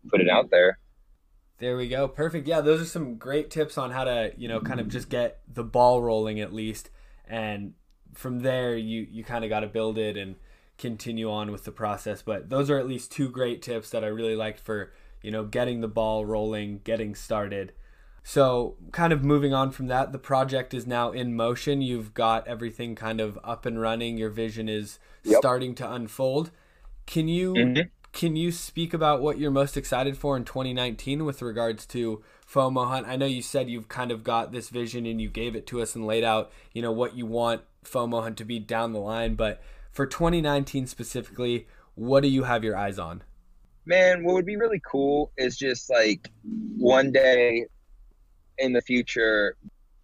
put 0.10 0.22
it 0.22 0.30
out 0.30 0.50
there. 0.52 0.80
There 1.60 1.78
we 1.78 1.88
go. 1.88 2.08
Perfect. 2.08 2.48
Yeah, 2.48 2.62
those 2.62 2.82
are 2.82 2.86
some 2.86 3.16
great 3.16 3.50
tips 3.50 3.78
on 3.78 3.92
how 3.92 4.04
to, 4.04 4.34
you 4.36 4.50
know, 4.50 4.60
kind 4.60 4.82
of 4.82 4.90
just 4.90 5.10
get 5.10 5.40
the 5.48 5.64
ball 5.64 6.02
rolling 6.02 6.40
at 6.42 6.54
least, 6.54 6.90
and 7.26 7.74
from 8.14 8.40
there 8.40 8.76
you 8.76 9.08
you 9.10 9.24
kind 9.24 9.44
of 9.44 9.50
got 9.50 9.62
to 9.62 9.68
build 9.68 9.98
it 9.98 10.18
and 10.18 10.36
continue 10.78 11.32
on 11.32 11.52
with 11.52 11.64
the 11.64 11.72
process. 11.72 12.22
But 12.22 12.50
those 12.50 12.70
are 12.70 12.78
at 12.78 12.88
least 12.88 13.12
two 13.12 13.30
great 13.30 13.62
tips 13.62 13.90
that 13.92 14.04
I 14.04 14.08
really 14.08 14.36
liked 14.36 14.60
for 14.60 14.92
you 15.22 15.32
know 15.32 15.44
getting 15.44 15.82
the 15.82 15.88
ball 15.88 16.26
rolling, 16.26 16.82
getting 16.84 17.16
started. 17.16 17.74
So, 18.28 18.76
kind 18.92 19.14
of 19.14 19.24
moving 19.24 19.54
on 19.54 19.70
from 19.70 19.86
that, 19.88 20.12
the 20.12 20.18
project 20.18 20.74
is 20.74 20.88
now 20.88 21.12
in 21.12 21.36
motion. 21.36 21.84
You've 21.84 22.16
got 22.16 22.48
everything 22.48 22.96
kind 22.96 23.22
of 23.22 23.38
up 23.44 23.68
and 23.68 23.80
running. 23.80 24.18
Your 24.18 24.32
vision 24.32 24.68
is 24.68 24.98
yep. 25.24 25.38
starting 25.38 25.76
to 25.76 25.92
unfold. 25.92 26.50
Can 27.06 27.28
you 27.28 27.54
mm-hmm. 27.54 27.82
can 28.14 28.36
you 28.36 28.52
speak 28.52 28.96
about 28.96 29.22
what 29.22 29.38
you're 29.38 29.52
most 29.52 29.78
excited 29.78 30.18
for 30.18 30.36
in 30.38 30.44
2019 30.44 31.24
with 31.24 31.44
regards 31.44 31.86
to 31.88 32.24
FOMO 32.52 32.88
Hunt? 32.88 33.08
I 33.08 33.16
know 33.16 33.28
you 33.28 33.44
said 33.44 33.70
you've 33.70 33.90
kind 33.90 34.10
of 34.10 34.24
got 34.24 34.52
this 34.52 34.70
vision 34.70 35.06
and 35.06 35.22
you 35.22 35.30
gave 35.30 35.56
it 35.56 35.68
to 35.68 35.82
us 35.82 35.96
and 35.96 36.08
laid 36.08 36.24
out, 36.24 36.52
you 36.74 36.82
know, 36.82 36.92
what 36.92 37.16
you 37.16 37.28
want 37.28 37.62
FOMO 37.84 38.24
Hunt 38.24 38.38
to 38.38 38.46
be 38.46 38.58
down 38.58 38.94
the 38.94 39.00
line, 39.00 39.36
but 39.36 39.62
for 39.96 40.06
2019 40.06 40.88
specifically, 40.88 41.68
what 41.96 42.22
do 42.22 42.28
you 42.28 42.44
have 42.44 42.66
your 42.66 42.76
eyes 42.76 43.00
on? 43.00 43.24
Man, 43.86 44.26
what 44.26 44.34
would 44.34 44.46
be 44.46 44.58
really 44.58 44.82
cool 44.86 45.32
is 45.38 45.58
just 45.58 45.90
like 45.90 46.30
one 46.78 47.14
day 47.14 47.66
in 48.58 48.74
the 48.74 48.82
future, 48.82 49.56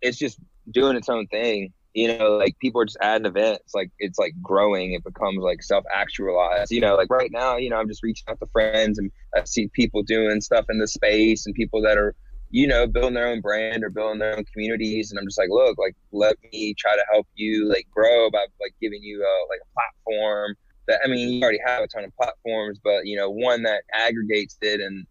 it's 0.01 0.17
just 0.17 0.39
doing 0.71 0.95
its 0.95 1.09
own 1.09 1.27
thing. 1.27 1.73
You 1.93 2.17
know, 2.17 2.37
like 2.37 2.57
people 2.59 2.79
are 2.79 2.85
just 2.85 2.99
adding 3.01 3.25
events, 3.25 3.75
like 3.75 3.91
it's 3.99 4.17
like 4.17 4.33
growing. 4.41 4.93
It 4.93 5.03
becomes 5.03 5.39
like 5.39 5.61
self 5.61 5.83
actualized. 5.93 6.71
You 6.71 6.79
know, 6.79 6.95
like 6.95 7.09
right 7.09 7.29
now, 7.29 7.57
you 7.57 7.69
know, 7.69 7.75
I'm 7.75 7.89
just 7.89 8.01
reaching 8.01 8.23
out 8.29 8.39
to 8.39 8.47
friends 8.53 8.97
and 8.97 9.11
I 9.35 9.43
see 9.43 9.67
people 9.73 10.03
doing 10.03 10.39
stuff 10.39 10.67
in 10.69 10.79
the 10.79 10.87
space 10.87 11.45
and 11.45 11.53
people 11.53 11.81
that 11.81 11.97
are, 11.97 12.15
you 12.51 12.67
know, 12.67 12.85
building 12.85 13.13
their 13.13 13.27
own 13.27 13.41
brand 13.41 13.83
or 13.83 13.89
building 13.89 14.19
their 14.19 14.37
own 14.37 14.45
communities. 14.45 15.11
And 15.11 15.19
I'm 15.19 15.25
just 15.25 15.37
like, 15.37 15.49
look, 15.49 15.77
like 15.77 15.95
let 16.11 16.35
me 16.51 16.73
try 16.77 16.95
to 16.95 17.03
help 17.11 17.27
you 17.35 17.67
like 17.67 17.87
grow 17.91 18.29
by 18.29 18.45
like 18.59 18.75
giving 18.81 19.01
you 19.01 19.21
a 19.21 19.33
like 19.49 19.59
a 19.61 19.73
platform 19.73 20.55
that 20.87 20.99
I 21.03 21.07
mean, 21.07 21.29
you 21.29 21.41
already 21.41 21.61
have 21.65 21.83
a 21.83 21.87
ton 21.87 22.03
of 22.03 22.15
platforms, 22.15 22.79
but 22.83 23.05
you 23.05 23.17
know, 23.17 23.29
one 23.29 23.63
that 23.63 23.83
aggregates 23.93 24.57
it 24.61 24.81
and 24.81 25.05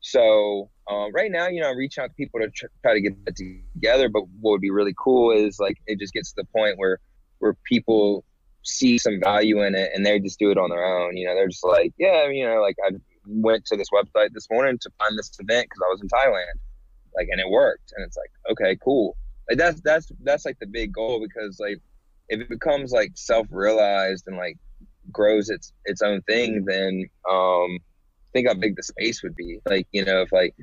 so 0.00 0.70
uh, 0.90 1.10
right 1.12 1.30
now, 1.30 1.48
you 1.48 1.60
know, 1.60 1.68
I'm 1.68 1.76
reaching 1.76 2.02
out 2.02 2.08
to 2.08 2.14
people 2.14 2.40
to 2.40 2.48
try 2.82 2.94
to 2.94 3.00
get 3.00 3.24
that 3.24 3.36
together. 3.36 4.08
But 4.08 4.22
what 4.40 4.52
would 4.52 4.60
be 4.60 4.70
really 4.70 4.94
cool 4.96 5.32
is 5.32 5.58
like 5.58 5.76
it 5.86 5.98
just 5.98 6.12
gets 6.12 6.30
to 6.32 6.36
the 6.38 6.46
point 6.56 6.78
where 6.78 6.98
where 7.40 7.54
people 7.64 8.24
see 8.62 8.98
some 8.98 9.20
value 9.22 9.62
in 9.62 9.74
it 9.74 9.90
and 9.94 10.04
they 10.04 10.18
just 10.18 10.38
do 10.38 10.50
it 10.50 10.58
on 10.58 10.70
their 10.70 10.84
own. 10.84 11.16
You 11.16 11.26
know, 11.26 11.34
they're 11.34 11.48
just 11.48 11.64
like, 11.64 11.92
yeah, 11.98 12.28
you 12.28 12.46
know, 12.46 12.60
like 12.60 12.76
I 12.86 12.92
went 13.26 13.66
to 13.66 13.76
this 13.76 13.88
website 13.90 14.32
this 14.32 14.48
morning 14.50 14.78
to 14.80 14.90
find 14.98 15.18
this 15.18 15.30
event 15.38 15.66
because 15.68 15.82
I 15.84 15.90
was 15.90 16.00
in 16.00 16.08
Thailand. 16.08 16.58
Like 17.18 17.28
and 17.30 17.40
it 17.40 17.50
worked. 17.50 17.92
And 17.96 18.06
it's 18.06 18.16
like 18.16 18.30
okay 18.50 18.78
cool. 18.82 19.16
Like 19.48 19.58
that's 19.58 19.80
that's 19.82 20.10
that's 20.22 20.46
like 20.46 20.58
the 20.60 20.66
big 20.66 20.92
goal 20.92 21.20
because 21.20 21.58
like 21.58 21.80
if 22.28 22.40
it 22.40 22.48
becomes 22.48 22.92
like 22.92 23.12
self-realized 23.14 24.24
and 24.26 24.36
like 24.36 24.56
grows 25.10 25.50
its 25.50 25.72
its 25.86 26.02
own 26.02 26.20
thing 26.22 26.64
then 26.66 27.08
um 27.30 27.78
think 28.32 28.46
how 28.46 28.54
big 28.54 28.76
the 28.76 28.82
space 28.82 29.22
would 29.22 29.34
be. 29.34 29.58
Like 29.66 29.86
you 29.92 30.04
know 30.04 30.22
if 30.22 30.32
like 30.32 30.54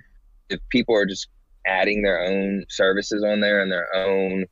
if 0.50 0.59
people 0.69 0.95
are 0.95 1.05
just 1.05 1.27
adding 1.67 2.01
their 2.01 2.24
own 2.24 2.63
services 2.69 3.24
on 3.24 3.39
there 3.41 3.62
and 3.62 3.71
their 3.71 3.93
own 3.95 4.45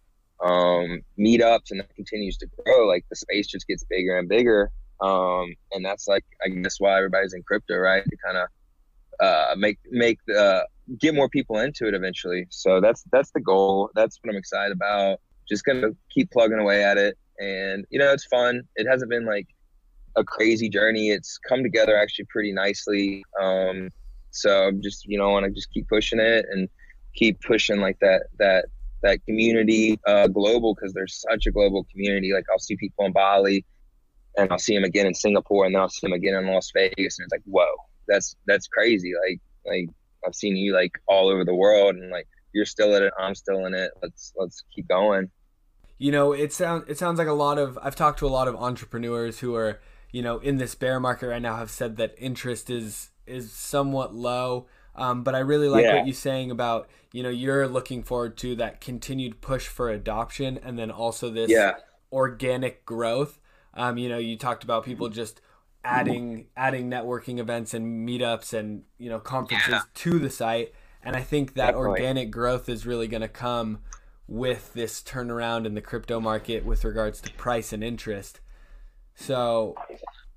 um 0.43 1.01
meetups 1.17 1.71
and 1.71 1.79
that 1.79 1.95
continues 1.95 2.37
to 2.37 2.47
grow 2.65 2.87
like 2.87 3.05
the 3.09 3.15
space 3.15 3.47
just 3.47 3.67
gets 3.67 3.83
bigger 3.85 4.17
and 4.17 4.27
bigger. 4.27 4.71
Um 4.99 5.53
and 5.71 5.83
that's 5.83 6.07
like 6.07 6.25
i 6.43 6.49
guess 6.49 6.79
why 6.79 6.97
everybody's 6.97 7.33
in 7.33 7.43
crypto 7.43 7.77
right? 7.77 8.03
To 8.03 8.17
kind 8.25 8.37
of 8.37 8.47
uh 9.19 9.55
make 9.57 9.77
make 9.91 10.19
the 10.25 10.67
get 10.99 11.15
more 11.15 11.29
people 11.29 11.59
into 11.59 11.87
it 11.87 11.93
eventually. 11.93 12.47
So 12.49 12.81
that's 12.81 13.03
that's 13.11 13.31
the 13.31 13.41
goal. 13.41 13.89
That's 13.95 14.19
what 14.21 14.31
I'm 14.31 14.37
excited 14.37 14.73
about. 14.73 15.19
Just 15.47 15.65
gonna 15.65 15.89
keep 16.09 16.31
plugging 16.31 16.59
away 16.59 16.83
at 16.83 16.97
it, 16.97 17.17
and 17.39 17.85
you 17.89 17.99
know 17.99 18.11
it's 18.11 18.25
fun. 18.25 18.63
It 18.75 18.87
hasn't 18.87 19.09
been 19.09 19.25
like 19.25 19.47
a 20.15 20.23
crazy 20.23 20.69
journey. 20.69 21.09
It's 21.09 21.37
come 21.47 21.63
together 21.63 21.97
actually 21.97 22.25
pretty 22.25 22.53
nicely. 22.53 23.23
Um, 23.41 23.89
so 24.31 24.67
I'm 24.67 24.81
just 24.81 25.05
you 25.05 25.17
know 25.17 25.29
want 25.29 25.45
to 25.45 25.51
just 25.51 25.71
keep 25.71 25.87
pushing 25.87 26.19
it 26.19 26.45
and 26.51 26.69
keep 27.15 27.39
pushing 27.41 27.79
like 27.79 27.97
that 27.99 28.23
that 28.39 28.65
that 29.03 29.23
community 29.25 29.99
uh, 30.07 30.27
global 30.27 30.73
because 30.73 30.93
there's 30.93 31.23
such 31.29 31.45
a 31.45 31.51
global 31.51 31.85
community. 31.91 32.33
Like 32.33 32.45
I'll 32.51 32.59
see 32.59 32.75
people 32.77 33.05
in 33.05 33.11
Bali, 33.11 33.65
and 34.37 34.51
I'll 34.51 34.59
see 34.59 34.75
them 34.75 34.85
again 34.85 35.05
in 35.05 35.13
Singapore, 35.13 35.65
and 35.65 35.75
then 35.75 35.81
I'll 35.81 35.89
see 35.89 36.07
them 36.07 36.13
again 36.13 36.35
in 36.35 36.47
Las 36.47 36.71
Vegas, 36.73 37.19
and 37.19 37.25
it's 37.25 37.31
like 37.31 37.43
whoa, 37.45 37.65
that's 38.07 38.35
that's 38.47 38.67
crazy. 38.67 39.13
Like 39.27 39.41
like 39.65 39.89
I've 40.25 40.35
seen 40.35 40.55
you 40.55 40.73
like 40.73 40.91
all 41.07 41.29
over 41.29 41.43
the 41.45 41.55
world, 41.55 41.95
and 41.95 42.09
like 42.09 42.27
you're 42.53 42.65
still 42.65 42.95
in 42.95 43.03
it. 43.03 43.13
I'm 43.19 43.35
still 43.35 43.65
in 43.65 43.73
it. 43.73 43.91
Let's 44.01 44.33
let's 44.35 44.63
keep 44.73 44.87
going. 44.87 45.29
You 45.97 46.11
know, 46.11 46.33
it 46.33 46.53
sounds 46.53 46.85
it 46.87 46.97
sounds 46.97 47.17
like 47.17 47.27
a 47.27 47.33
lot 47.33 47.57
of. 47.57 47.77
I've 47.81 47.95
talked 47.95 48.19
to 48.19 48.27
a 48.27 48.29
lot 48.29 48.47
of 48.47 48.55
entrepreneurs 48.55 49.39
who 49.39 49.55
are 49.55 49.79
you 50.11 50.21
know 50.21 50.39
in 50.39 50.57
this 50.57 50.75
bear 50.75 50.99
market 50.99 51.27
right 51.27 51.41
now 51.41 51.57
have 51.57 51.71
said 51.71 51.97
that 51.97 52.15
interest 52.17 52.69
is 52.69 53.09
is 53.25 53.51
somewhat 53.51 54.13
low. 54.13 54.67
Um, 54.95 55.23
but 55.23 55.33
I 55.33 55.39
really 55.39 55.69
like 55.69 55.83
yeah. 55.83 55.95
what 55.95 56.05
you're 56.05 56.13
saying 56.13 56.51
about 56.51 56.87
you 57.11 57.23
know 57.23 57.29
you're 57.29 57.67
looking 57.67 58.03
forward 58.03 58.37
to 58.37 58.55
that 58.57 58.79
continued 58.79 59.41
push 59.41 59.67
for 59.67 59.89
adoption 59.89 60.59
and 60.61 60.77
then 60.77 60.91
also 60.91 61.29
this 61.29 61.49
yeah. 61.49 61.73
organic 62.11 62.85
growth. 62.85 63.39
Um, 63.75 63.97
you 63.97 64.07
know, 64.07 64.19
you 64.19 64.37
talked 64.37 64.63
about 64.63 64.85
people 64.85 65.09
just 65.09 65.41
adding 65.83 66.47
adding 66.55 66.89
networking 66.89 67.39
events 67.39 67.73
and 67.73 68.07
meetups 68.07 68.53
and 68.57 68.83
you 68.97 69.09
know 69.09 69.19
conferences 69.19 69.69
yeah. 69.69 69.81
to 69.93 70.19
the 70.19 70.29
site. 70.29 70.73
And 71.05 71.17
i 71.17 71.21
think 71.21 71.55
that 71.55 71.71
Definitely. 71.71 71.89
organic 71.89 72.31
growth 72.31 72.69
is 72.69 72.85
really 72.85 73.07
going 73.07 73.21
to 73.21 73.27
come 73.27 73.79
with 74.27 74.73
this 74.73 75.01
turnaround 75.01 75.65
in 75.65 75.73
the 75.73 75.81
crypto 75.81 76.19
market 76.19 76.65
with 76.65 76.85
regards 76.85 77.19
to 77.21 77.31
price 77.33 77.73
and 77.73 77.83
interest. 77.83 78.39
So 79.15 79.75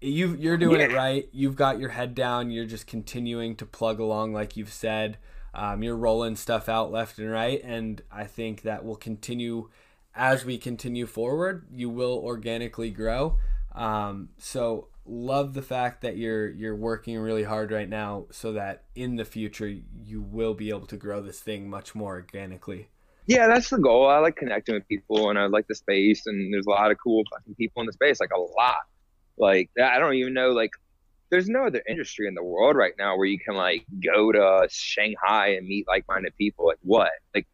you 0.01 0.35
you're 0.35 0.59
doing 0.59 0.81
yeah. 0.81 0.87
it 0.87 0.93
right. 0.93 1.29
You've 1.33 1.57
got 1.57 1.79
your 1.79 1.91
head 1.91 2.15
down. 2.15 2.51
You're 2.51 2.67
just 2.67 2.87
continuing 2.87 3.57
to 3.57 3.67
plug 3.67 4.01
along 4.01 4.33
like 4.33 4.57
you've 4.57 4.73
said. 4.73 5.19
Um, 5.55 5.83
you're 5.83 5.97
rolling 5.97 6.37
stuff 6.37 6.69
out 6.69 6.93
left 6.93 7.19
and 7.19 7.31
right. 7.31 7.61
And 7.65 8.03
i 8.11 8.25
think 8.25 8.63
that 8.63 8.85
will 8.85 8.97
continue 8.97 9.71
as 10.15 10.45
we 10.45 10.59
continue 10.59 11.07
forward 11.07 11.67
you 11.73 11.89
will 11.89 12.19
organically 12.19 12.91
grow. 12.91 13.39
Um, 13.75 14.31
so 14.39 14.89
love 15.07 15.55
the 15.55 15.63
fact 15.63 16.03
that 16.03 16.17
you're 16.17 16.51
you're 16.51 16.75
working 16.75 17.19
really 17.19 17.45
hard 17.45 17.71
right 17.71 17.89
now 17.89 18.27
so 18.31 18.53
that 18.53 18.85
in 18.95 19.17
the 19.17 19.25
future 19.25 19.69
you 19.69 20.21
will 20.21 20.55
be 20.55 20.71
able 20.71 20.87
to 20.87 20.97
grow 20.97 21.23
this 21.23 21.41
thing 21.41 21.69
much 21.69 21.95
more 21.95 22.15
organically. 22.15 22.89
Yeah, 23.27 23.49
that's 23.49 23.71
the 23.71 23.79
goal. 23.79 24.09
I 24.09 24.19
like 24.19 24.37
connecting 24.37 24.75
with 24.75 24.87
people 24.87 25.31
and 25.31 25.39
I 25.39 25.47
like 25.47 25.67
the 25.67 25.75
space 25.75 26.27
and 26.27 26.53
there's 26.53 26.67
a 26.67 26.71
lot 26.71 26.91
of 26.91 26.99
cool 27.03 27.25
fucking 27.33 27.55
people 27.57 27.81
in 27.81 27.87
the 27.87 27.93
space, 27.93 28.21
like 28.21 28.31
a 28.35 28.41
lot. 28.41 28.77
Like 29.39 29.71
I 29.83 29.99
don't 29.99 30.15
even 30.15 30.35
know 30.35 30.51
like 30.51 30.71
there's 31.31 31.49
no 31.49 31.67
other 31.67 31.83
industry 31.89 32.29
in 32.29 32.35
the 32.35 32.45
world 32.45 32.77
right 32.77 32.95
now 32.99 33.17
where 33.17 33.27
you 33.27 33.39
can 33.39 33.57
like 33.57 33.85
go 34.05 34.31
to 34.31 34.69
Shanghai 34.71 35.55
and 35.55 35.67
meet 35.67 35.87
like-minded 35.89 36.37
people. 36.37 36.67
Like 36.67 36.79
what? 36.83 37.11
Like 37.35 37.47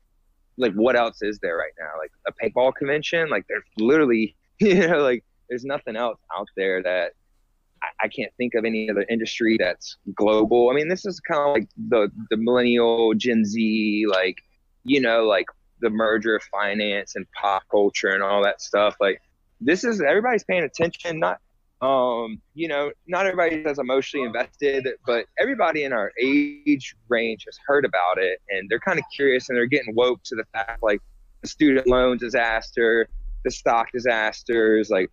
like 0.59 0.75
what 0.75 0.97
else 0.97 1.23
is 1.23 1.39
there 1.41 1.57
right 1.57 1.73
now? 1.79 1.91
Like 1.99 2.13
a 2.27 2.33
paintball 2.33 2.75
convention? 2.75 3.31
Like 3.31 3.47
there's 3.49 3.65
literally 3.79 4.37
you 4.61 4.87
know 4.87 4.99
like 4.99 5.25
there's 5.49 5.65
nothing 5.65 5.97
else 5.97 6.19
out 6.37 6.49
there 6.57 6.83
that 6.83 7.13
I 8.01 8.09
can't 8.09 8.33
think 8.37 8.55
of 8.55 8.65
any 8.65 8.91
other 8.91 9.05
industry 9.09 9.57
that's 9.59 9.97
global. 10.15 10.71
I 10.71 10.75
mean, 10.75 10.89
this 10.89 11.05
is 11.05 11.21
kind 11.21 11.41
of 11.41 11.55
like 11.55 11.69
the 11.89 12.11
the 12.31 12.37
millennial 12.37 13.15
Gen 13.15 13.45
Z, 13.45 14.07
like 14.09 14.39
you 14.85 15.01
know, 15.01 15.25
like 15.25 15.47
the 15.81 15.91
merger 15.91 16.37
of 16.37 16.43
finance 16.45 17.17
and 17.17 17.27
pop 17.33 17.65
culture 17.71 18.09
and 18.09 18.23
all 18.23 18.43
that 18.45 18.61
stuff. 18.61 18.97
Like 19.01 19.21
this 19.61 19.85
is 19.85 20.01
everybody's 20.01 20.45
paying 20.45 20.65
attention. 20.65 21.19
Not 21.19 21.41
um, 21.83 22.41
you 22.55 22.69
know, 22.69 22.93
not 23.09 23.27
everybody's 23.27 23.67
is 23.67 23.79
emotionally 23.81 24.25
invested, 24.25 24.87
but 25.05 25.27
everybody 25.39 25.83
in 25.83 25.93
our 25.93 26.13
age 26.23 26.95
range 27.09 27.45
has 27.47 27.59
heard 27.67 27.85
about 27.85 28.19
it 28.19 28.41
and 28.51 28.71
they're 28.71 28.79
kind 28.79 29.01
of 29.01 29.05
curious 29.15 29.49
and 29.49 29.59
they're 29.59 29.67
getting 29.67 29.93
woke 29.97 30.23
to 30.25 30.37
the 30.37 30.45
fact 30.53 30.81
like 30.81 31.01
the 31.43 31.49
student 31.49 31.89
loan 31.89 32.19
disaster, 32.19 33.09
the 33.45 33.51
stock 33.51 33.89
disasters, 33.93 34.91
like 34.91 35.11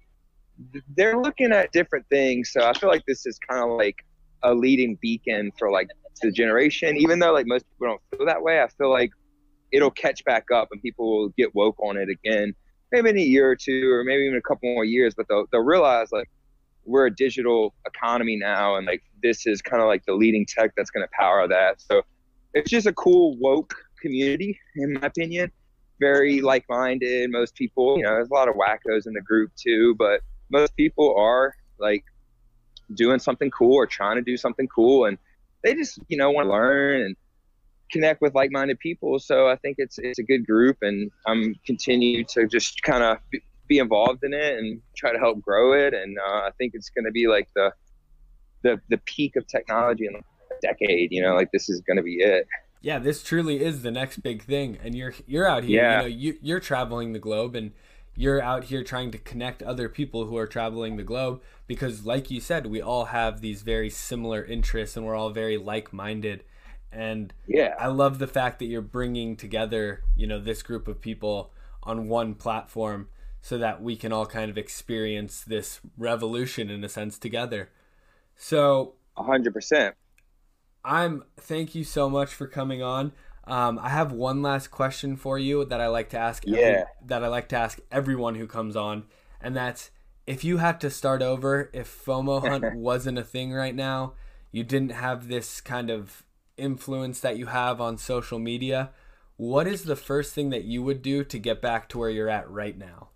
they're 0.96 1.18
looking 1.18 1.52
at 1.52 1.72
different 1.72 2.06
things. 2.10 2.52
So 2.52 2.62
I 2.62 2.74
feel 2.74 2.90
like 2.90 3.06
this 3.08 3.26
is 3.26 3.40
kind 3.50 3.64
of 3.64 3.78
like 3.78 4.06
a 4.44 4.54
leading 4.54 4.98
beacon 5.02 5.52
for 5.58 5.72
like 5.72 5.90
the 6.22 6.32
generation. 6.32 6.98
Even 6.98 7.20
though 7.20 7.32
like 7.32 7.48
most 7.48 7.66
people 7.70 7.88
don't 7.88 8.18
feel 8.18 8.26
that 8.26 8.42
way, 8.42 8.62
I 8.62 8.68
feel 8.68 8.92
like 8.92 9.12
it'll 9.72 9.92
catch 9.92 10.24
back 10.26 10.46
up 10.54 10.70
and 10.72 10.82
people 10.82 11.18
will 11.18 11.30
get 11.38 11.54
woke 11.56 11.78
on 11.82 11.98
it 11.98 12.10
again. 12.10 12.54
Maybe 12.92 13.10
in 13.10 13.18
a 13.18 13.22
year 13.22 13.50
or 13.50 13.56
two, 13.56 13.90
or 13.92 14.04
maybe 14.04 14.24
even 14.24 14.38
a 14.38 14.42
couple 14.42 14.74
more 14.74 14.84
years. 14.84 15.14
But 15.16 15.28
they'll 15.30 15.46
they'll 15.52 15.62
realize 15.62 16.12
like 16.12 16.30
we're 16.86 17.06
a 17.06 17.16
digital 17.16 17.76
economy 17.86 18.36
now, 18.36 18.76
and 18.76 18.88
like 18.88 19.04
this 19.22 19.46
is 19.46 19.62
kind 19.62 19.82
of 19.82 19.88
like 19.88 20.04
the 20.06 20.14
leading 20.14 20.46
tech 20.46 20.72
that's 20.76 20.90
going 20.90 21.06
to 21.06 21.12
power 21.18 21.48
that. 21.48 21.82
So 21.82 22.02
it's 22.54 22.70
just 22.70 22.88
a 22.88 22.94
cool 22.94 23.38
woke 23.38 23.76
community, 24.02 24.60
in 24.76 24.94
my 24.94 25.02
opinion. 25.08 25.52
Very 26.00 26.42
like-minded. 26.42 27.30
Most 27.30 27.56
people, 27.56 27.98
you 27.98 28.04
know, 28.04 28.12
there's 28.12 28.30
a 28.30 28.34
lot 28.34 28.48
of 28.48 28.56
wackos 28.56 29.06
in 29.06 29.14
the 29.14 29.22
group 29.22 29.52
too, 29.56 29.94
but 29.96 30.22
most 30.50 30.76
people 30.76 31.16
are 31.18 31.56
like 31.80 32.04
doing 32.94 33.20
something 33.20 33.52
cool 33.52 33.76
or 33.76 33.86
trying 33.86 34.16
to 34.16 34.22
do 34.22 34.38
something 34.38 34.68
cool 34.68 35.06
and 35.06 35.18
they 35.64 35.74
just 35.74 36.00
you 36.08 36.18
know 36.18 36.32
want 36.32 36.46
to 36.46 36.52
learn 36.52 37.02
and 37.02 37.16
connect 37.92 38.22
with 38.22 38.36
like-minded 38.36 38.80
people. 38.80 39.20
So 39.20 39.48
i 39.48 39.56
think 39.56 39.76
it's 39.80 39.98
it's 39.98 40.20
a 40.20 40.24
good 40.24 40.46
group 40.46 40.78
and 40.82 41.12
i'm 41.26 41.56
continue 41.66 42.24
to 42.26 42.48
just 42.48 42.82
kind 42.84 43.04
of 43.04 43.18
be 43.68 43.78
involved 43.78 44.24
in 44.24 44.34
it 44.34 44.58
and 44.58 44.82
try 44.96 45.12
to 45.12 45.20
help 45.20 45.42
grow 45.42 45.74
it. 45.74 45.94
And 45.94 46.18
uh, 46.20 46.42
i 46.48 46.50
think 46.58 46.74
it's 46.76 46.90
going 46.90 47.06
to 47.06 47.12
be 47.12 47.28
like 47.28 47.50
the 47.56 47.72
the 48.62 48.80
the 48.90 48.98
peak 48.98 49.36
of 49.36 49.48
technology 49.48 50.06
in 50.06 50.16
a 50.16 50.20
decade 50.62 51.10
you 51.12 51.22
know 51.22 51.36
like 51.36 51.50
this 51.54 51.70
is 51.70 51.82
going 51.82 51.98
to 51.98 52.04
be 52.04 52.16
it. 52.16 52.46
Yeah 52.82 53.00
this 53.00 53.24
truly 53.24 53.64
is 53.64 53.82
the 53.82 53.92
next 53.92 54.22
big 54.22 54.44
thing 54.44 54.78
and 54.84 54.96
you're 54.96 55.14
you're 55.28 55.48
out 55.48 55.64
here 55.64 55.82
yeah. 55.82 55.98
you 55.98 56.02
know 56.02 56.16
you, 56.16 56.38
you're 56.42 56.60
traveling 56.60 57.14
the 57.14 57.20
globe 57.20 57.56
and 57.56 57.72
you're 58.20 58.42
out 58.42 58.66
here 58.66 58.84
trying 58.84 59.12
to 59.12 59.18
connect 59.18 59.64
other 59.64 59.88
people 59.88 60.26
who 60.26 60.36
are 60.36 60.46
traveling 60.46 60.98
the 60.98 61.04
globe 61.04 61.42
because 61.68 62.06
like 62.06 62.30
you 62.30 62.42
said 62.42 62.66
we 62.66 62.82
all 62.82 63.06
have 63.06 63.40
these 63.40 63.62
very 63.62 63.90
similar 63.90 64.44
interests 64.44 64.98
and 64.98 65.06
we're 65.06 65.16
all 65.16 65.30
very 65.30 65.56
like-minded. 65.56 66.44
And 66.92 67.34
yeah. 67.48 67.76
I 67.80 67.88
love 67.88 68.20
the 68.20 68.28
fact 68.28 68.60
that 68.60 68.66
you're 68.66 68.82
bringing 68.82 69.38
together 69.38 70.04
you 70.18 70.28
know 70.28 70.38
this 70.38 70.62
group 70.62 70.90
of 70.90 71.00
people 71.00 71.54
on 71.82 72.10
one 72.10 72.36
platform 72.36 73.08
so 73.40 73.58
that 73.58 73.82
we 73.82 73.96
can 73.96 74.12
all 74.12 74.26
kind 74.26 74.52
of 74.52 74.58
experience 74.58 75.42
this 75.42 75.80
revolution 75.98 76.70
in 76.70 76.84
a 76.84 76.90
sense 76.90 77.18
together. 77.18 77.70
So 78.36 78.96
100% 79.18 79.94
i'm 80.86 81.24
thank 81.38 81.76
you 81.76 81.84
so 81.84 82.10
much 82.10 82.34
for 82.34 82.48
coming 82.48 82.82
on 82.82 83.12
um, 83.46 83.80
I 83.82 83.90
have 83.90 84.12
one 84.12 84.42
last 84.42 84.70
question 84.70 85.16
for 85.16 85.40
you 85.40 85.66
that 85.66 85.82
I 85.82 85.88
like 85.88 86.10
to 86.10 86.20
ask. 86.20 86.48
Every, 86.48 86.60
yeah. 86.60 86.84
that 87.06 87.24
I 87.24 87.28
like 87.28 87.50
to 87.50 87.56
ask 87.56 87.80
everyone 87.92 88.36
who 88.36 88.48
comes 88.48 88.76
on, 88.76 89.06
and 89.42 89.56
that's 89.56 89.92
if 90.28 90.44
you 90.44 90.58
had 90.58 90.80
to 90.82 90.92
start 90.92 91.24
over, 91.24 91.72
if 91.74 92.06
FOMO 92.06 92.42
Hunt 92.48 92.76
wasn't 92.76 93.18
a 93.18 93.24
thing 93.24 93.52
right 93.52 93.74
now, 93.74 94.14
you 94.52 94.64
didn't 94.64 94.92
have 94.92 95.28
this 95.28 95.60
kind 95.62 95.90
of 95.90 96.24
influence 96.56 97.20
that 97.22 97.38
you 97.38 97.48
have 97.48 97.82
on 97.82 97.98
social 97.98 98.38
media. 98.38 98.92
What 99.38 99.66
is 99.66 99.86
the 99.86 99.96
first 99.96 100.36
thing 100.36 100.52
that 100.52 100.66
you 100.66 100.84
would 100.84 101.02
do 101.02 101.24
to 101.24 101.40
get 101.40 101.62
back 101.62 101.90
to 101.90 101.98
where 101.98 102.10
you're 102.10 102.30
at 102.30 102.50
right 102.50 102.78
now? 102.78 103.10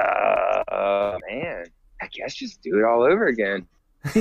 Uh, 0.00 1.18
man, 1.28 1.64
I 2.00 2.06
guess 2.08 2.34
just 2.34 2.62
do 2.62 2.78
it 2.78 2.84
all 2.84 3.02
over 3.02 3.26
again. 3.26 3.66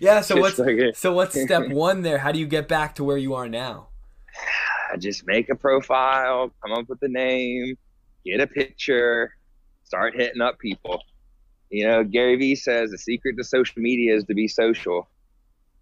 yeah. 0.00 0.20
So 0.20 0.40
what's 0.40 0.58
like 0.58 0.96
so 0.96 1.12
what's 1.12 1.40
step 1.40 1.68
one 1.70 2.02
there? 2.02 2.18
How 2.18 2.32
do 2.32 2.38
you 2.38 2.46
get 2.46 2.68
back 2.68 2.94
to 2.96 3.04
where 3.04 3.16
you 3.16 3.34
are 3.34 3.48
now? 3.48 3.88
Just 4.98 5.26
make 5.26 5.50
a 5.50 5.54
profile, 5.54 6.50
come 6.62 6.72
up 6.72 6.88
with 6.88 7.02
a 7.02 7.08
name, 7.08 7.76
get 8.24 8.40
a 8.40 8.46
picture, 8.46 9.34
start 9.84 10.14
hitting 10.16 10.40
up 10.40 10.58
people. 10.58 11.02
You 11.70 11.86
know, 11.86 12.04
Gary 12.04 12.36
Vee 12.36 12.54
says 12.54 12.90
the 12.90 12.98
secret 12.98 13.36
to 13.36 13.44
social 13.44 13.82
media 13.82 14.16
is 14.16 14.24
to 14.24 14.34
be 14.34 14.48
social. 14.48 15.08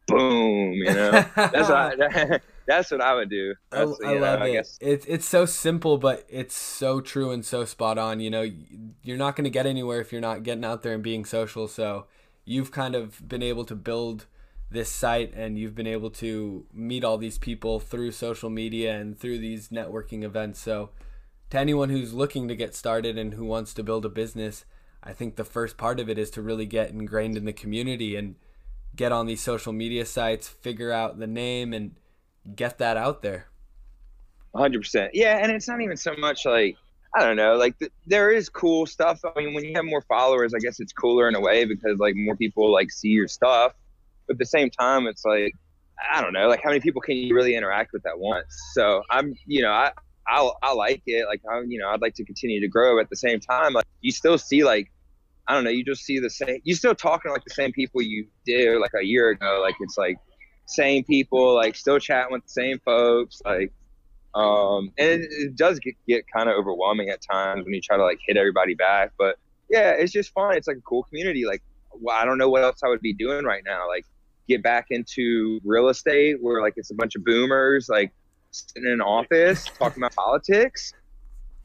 Boom. 0.08 0.72
You 0.72 0.92
know, 0.92 1.10
that's 1.36 1.68
what 1.68 2.16
I, 2.16 2.40
that's 2.66 2.90
what 2.90 3.00
I 3.00 3.14
would 3.14 3.30
do. 3.30 3.54
I, 3.70 3.82
I 3.82 3.84
love 3.84 4.40
know, 4.40 4.46
it. 4.46 4.68
It's 4.80 5.06
it's 5.06 5.26
so 5.26 5.46
simple, 5.46 5.98
but 5.98 6.26
it's 6.28 6.56
so 6.56 7.00
true 7.00 7.30
and 7.30 7.44
so 7.44 7.64
spot 7.64 7.98
on. 7.98 8.20
You 8.20 8.30
know, 8.30 8.50
you're 9.02 9.16
not 9.16 9.36
going 9.36 9.44
to 9.44 9.50
get 9.50 9.66
anywhere 9.66 10.00
if 10.00 10.12
you're 10.12 10.20
not 10.20 10.42
getting 10.42 10.64
out 10.64 10.82
there 10.82 10.94
and 10.94 11.02
being 11.02 11.24
social. 11.24 11.68
So 11.68 12.06
you've 12.46 12.70
kind 12.70 12.94
of 12.94 13.28
been 13.28 13.42
able 13.42 13.64
to 13.66 13.74
build 13.74 14.24
this 14.70 14.90
site 14.90 15.34
and 15.34 15.58
you've 15.58 15.74
been 15.74 15.86
able 15.86 16.10
to 16.10 16.64
meet 16.72 17.04
all 17.04 17.18
these 17.18 17.38
people 17.38 17.78
through 17.78 18.12
social 18.12 18.48
media 18.48 18.98
and 18.98 19.18
through 19.18 19.38
these 19.38 19.68
networking 19.68 20.22
events. 20.22 20.60
So 20.60 20.90
to 21.50 21.58
anyone 21.58 21.90
who's 21.90 22.14
looking 22.14 22.48
to 22.48 22.56
get 22.56 22.74
started 22.74 23.18
and 23.18 23.34
who 23.34 23.44
wants 23.44 23.74
to 23.74 23.82
build 23.82 24.04
a 24.04 24.08
business, 24.08 24.64
I 25.02 25.12
think 25.12 25.36
the 25.36 25.44
first 25.44 25.76
part 25.76 26.00
of 26.00 26.08
it 26.08 26.18
is 26.18 26.30
to 26.30 26.42
really 26.42 26.66
get 26.66 26.90
ingrained 26.90 27.36
in 27.36 27.44
the 27.44 27.52
community 27.52 28.16
and 28.16 28.36
get 28.94 29.12
on 29.12 29.26
these 29.26 29.42
social 29.42 29.72
media 29.72 30.06
sites, 30.06 30.48
figure 30.48 30.90
out 30.90 31.18
the 31.18 31.26
name 31.26 31.72
and 31.72 31.94
get 32.54 32.78
that 32.78 32.96
out 32.96 33.22
there. 33.22 33.48
100%. 34.54 35.10
Yeah, 35.12 35.38
and 35.38 35.52
it's 35.52 35.68
not 35.68 35.80
even 35.80 35.96
so 35.96 36.14
much 36.16 36.46
like 36.46 36.76
I 37.16 37.20
don't 37.24 37.36
know, 37.36 37.56
like 37.56 37.78
th- 37.78 37.92
there 38.06 38.30
is 38.30 38.50
cool 38.50 38.84
stuff. 38.84 39.22
I 39.24 39.40
mean, 39.40 39.54
when 39.54 39.64
you 39.64 39.72
have 39.74 39.86
more 39.86 40.02
followers, 40.02 40.52
I 40.52 40.58
guess 40.58 40.80
it's 40.80 40.92
cooler 40.92 41.28
in 41.28 41.34
a 41.34 41.40
way 41.40 41.64
because 41.64 41.98
like 41.98 42.14
more 42.14 42.36
people 42.36 42.70
like 42.70 42.90
see 42.90 43.08
your 43.08 43.26
stuff. 43.26 43.72
But 44.26 44.34
at 44.34 44.38
the 44.38 44.44
same 44.44 44.68
time, 44.68 45.06
it's 45.06 45.24
like 45.24 45.52
I 46.12 46.20
don't 46.20 46.34
know, 46.34 46.46
like 46.46 46.62
how 46.62 46.68
many 46.68 46.80
people 46.80 47.00
can 47.00 47.16
you 47.16 47.34
really 47.34 47.56
interact 47.56 47.94
with 47.94 48.04
at 48.06 48.18
once? 48.18 48.54
So 48.74 49.02
I'm, 49.10 49.34
you 49.46 49.62
know, 49.62 49.70
I 49.70 49.92
I, 50.28 50.50
I 50.62 50.74
like 50.74 51.02
it. 51.06 51.26
Like 51.26 51.40
I'm, 51.50 51.70
you 51.70 51.78
know, 51.78 51.88
I'd 51.88 52.02
like 52.02 52.14
to 52.16 52.24
continue 52.24 52.60
to 52.60 52.68
grow. 52.68 53.00
At 53.00 53.08
the 53.08 53.16
same 53.16 53.40
time, 53.40 53.72
like 53.72 53.86
you 54.02 54.12
still 54.12 54.36
see 54.36 54.62
like 54.62 54.92
I 55.48 55.54
don't 55.54 55.64
know, 55.64 55.70
you 55.70 55.84
just 55.84 56.02
see 56.02 56.18
the 56.18 56.28
same. 56.28 56.60
You're 56.64 56.76
still 56.76 56.94
talking 56.94 57.30
like 57.30 57.44
the 57.44 57.54
same 57.54 57.72
people 57.72 58.02
you 58.02 58.26
did 58.44 58.78
like 58.78 58.92
a 59.00 59.02
year 59.02 59.30
ago. 59.30 59.60
Like 59.62 59.76
it's 59.80 59.96
like 59.96 60.18
same 60.66 61.02
people, 61.04 61.54
like 61.54 61.76
still 61.76 61.98
chatting 61.98 62.32
with 62.32 62.42
the 62.42 62.50
same 62.50 62.78
folks, 62.80 63.40
like. 63.42 63.72
Um, 64.36 64.92
and 64.98 65.22
it, 65.22 65.28
it 65.30 65.56
does 65.56 65.78
get, 65.78 65.94
get 66.06 66.24
kind 66.30 66.50
of 66.50 66.56
overwhelming 66.56 67.08
at 67.08 67.20
times 67.22 67.64
when 67.64 67.72
you 67.72 67.80
try 67.80 67.96
to 67.96 68.04
like 68.04 68.18
hit 68.26 68.36
everybody 68.36 68.74
back, 68.74 69.12
but 69.18 69.36
yeah, 69.70 69.92
it's 69.92 70.12
just 70.12 70.32
fun. 70.32 70.56
It's 70.56 70.68
like 70.68 70.76
a 70.76 70.82
cool 70.82 71.04
community. 71.04 71.46
Like, 71.46 71.62
well, 71.92 72.14
I 72.14 72.24
don't 72.24 72.38
know 72.38 72.50
what 72.50 72.62
else 72.62 72.82
I 72.84 72.88
would 72.88 73.00
be 73.00 73.14
doing 73.14 73.44
right 73.44 73.62
now. 73.64 73.88
Like, 73.88 74.04
get 74.46 74.62
back 74.62 74.86
into 74.90 75.60
real 75.64 75.88
estate 75.88 76.36
where 76.40 76.62
like 76.62 76.74
it's 76.76 76.90
a 76.90 76.94
bunch 76.94 77.16
of 77.16 77.24
boomers 77.24 77.88
like 77.88 78.12
sitting 78.52 78.84
in 78.84 78.92
an 78.92 79.00
office 79.00 79.64
talking 79.78 80.02
about 80.02 80.14
politics. 80.14 80.92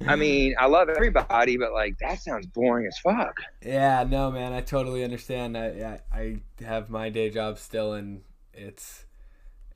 I 0.08 0.16
mean, 0.16 0.56
I 0.58 0.66
love 0.66 0.90
everybody, 0.90 1.58
but 1.58 1.74
like 1.74 2.00
that 2.00 2.20
sounds 2.22 2.48
boring 2.48 2.88
as 2.88 2.98
fuck. 2.98 3.36
Yeah, 3.64 4.04
no, 4.08 4.32
man, 4.32 4.52
I 4.52 4.62
totally 4.62 5.04
understand. 5.04 5.56
I 5.56 6.00
I, 6.12 6.18
I 6.18 6.42
have 6.64 6.90
my 6.90 7.10
day 7.10 7.30
job 7.30 7.60
still, 7.60 7.94
and 7.94 8.22
it's 8.54 9.06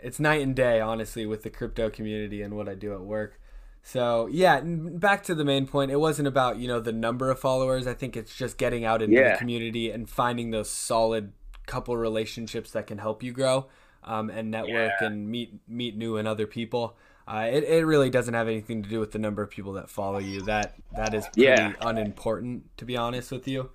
it's 0.05 0.19
night 0.19 0.41
and 0.41 0.55
day, 0.55 0.79
honestly, 0.79 1.25
with 1.25 1.43
the 1.43 1.49
crypto 1.49 1.89
community 1.89 2.41
and 2.41 2.55
what 2.55 2.69
I 2.69 2.75
do 2.75 2.93
at 2.93 3.01
work. 3.01 3.39
So 3.81 4.27
yeah, 4.31 4.61
back 4.63 5.23
to 5.23 5.35
the 5.35 5.45
main 5.45 5.67
point. 5.67 5.91
It 5.91 5.99
wasn't 5.99 6.27
about 6.27 6.57
you 6.57 6.67
know 6.67 6.79
the 6.79 6.91
number 6.91 7.29
of 7.29 7.39
followers. 7.39 7.87
I 7.87 7.93
think 7.93 8.15
it's 8.17 8.35
just 8.35 8.57
getting 8.57 8.85
out 8.85 9.01
into 9.01 9.15
yeah. 9.15 9.33
the 9.33 9.37
community 9.37 9.91
and 9.91 10.09
finding 10.09 10.51
those 10.51 10.69
solid 10.69 11.33
couple 11.65 11.95
relationships 11.97 12.71
that 12.71 12.87
can 12.87 12.99
help 12.99 13.23
you 13.23 13.31
grow 13.31 13.67
um, 14.03 14.29
and 14.29 14.51
network 14.51 14.93
yeah. 15.01 15.07
and 15.07 15.29
meet 15.29 15.59
meet 15.67 15.95
new 15.97 16.17
and 16.17 16.27
other 16.27 16.47
people. 16.47 16.97
Uh, 17.27 17.47
it, 17.51 17.63
it 17.63 17.85
really 17.85 18.09
doesn't 18.09 18.35
have 18.35 18.47
anything 18.47 18.83
to 18.83 18.89
do 18.89 18.99
with 18.99 19.11
the 19.11 19.19
number 19.19 19.41
of 19.41 19.49
people 19.49 19.73
that 19.73 19.89
follow 19.89 20.19
you. 20.19 20.41
That 20.41 20.75
that 20.95 21.13
is 21.13 21.25
pretty 21.33 21.43
yeah. 21.43 21.73
unimportant, 21.81 22.77
to 22.77 22.85
be 22.85 22.95
honest 22.95 23.31
with 23.31 23.47
you. 23.47 23.71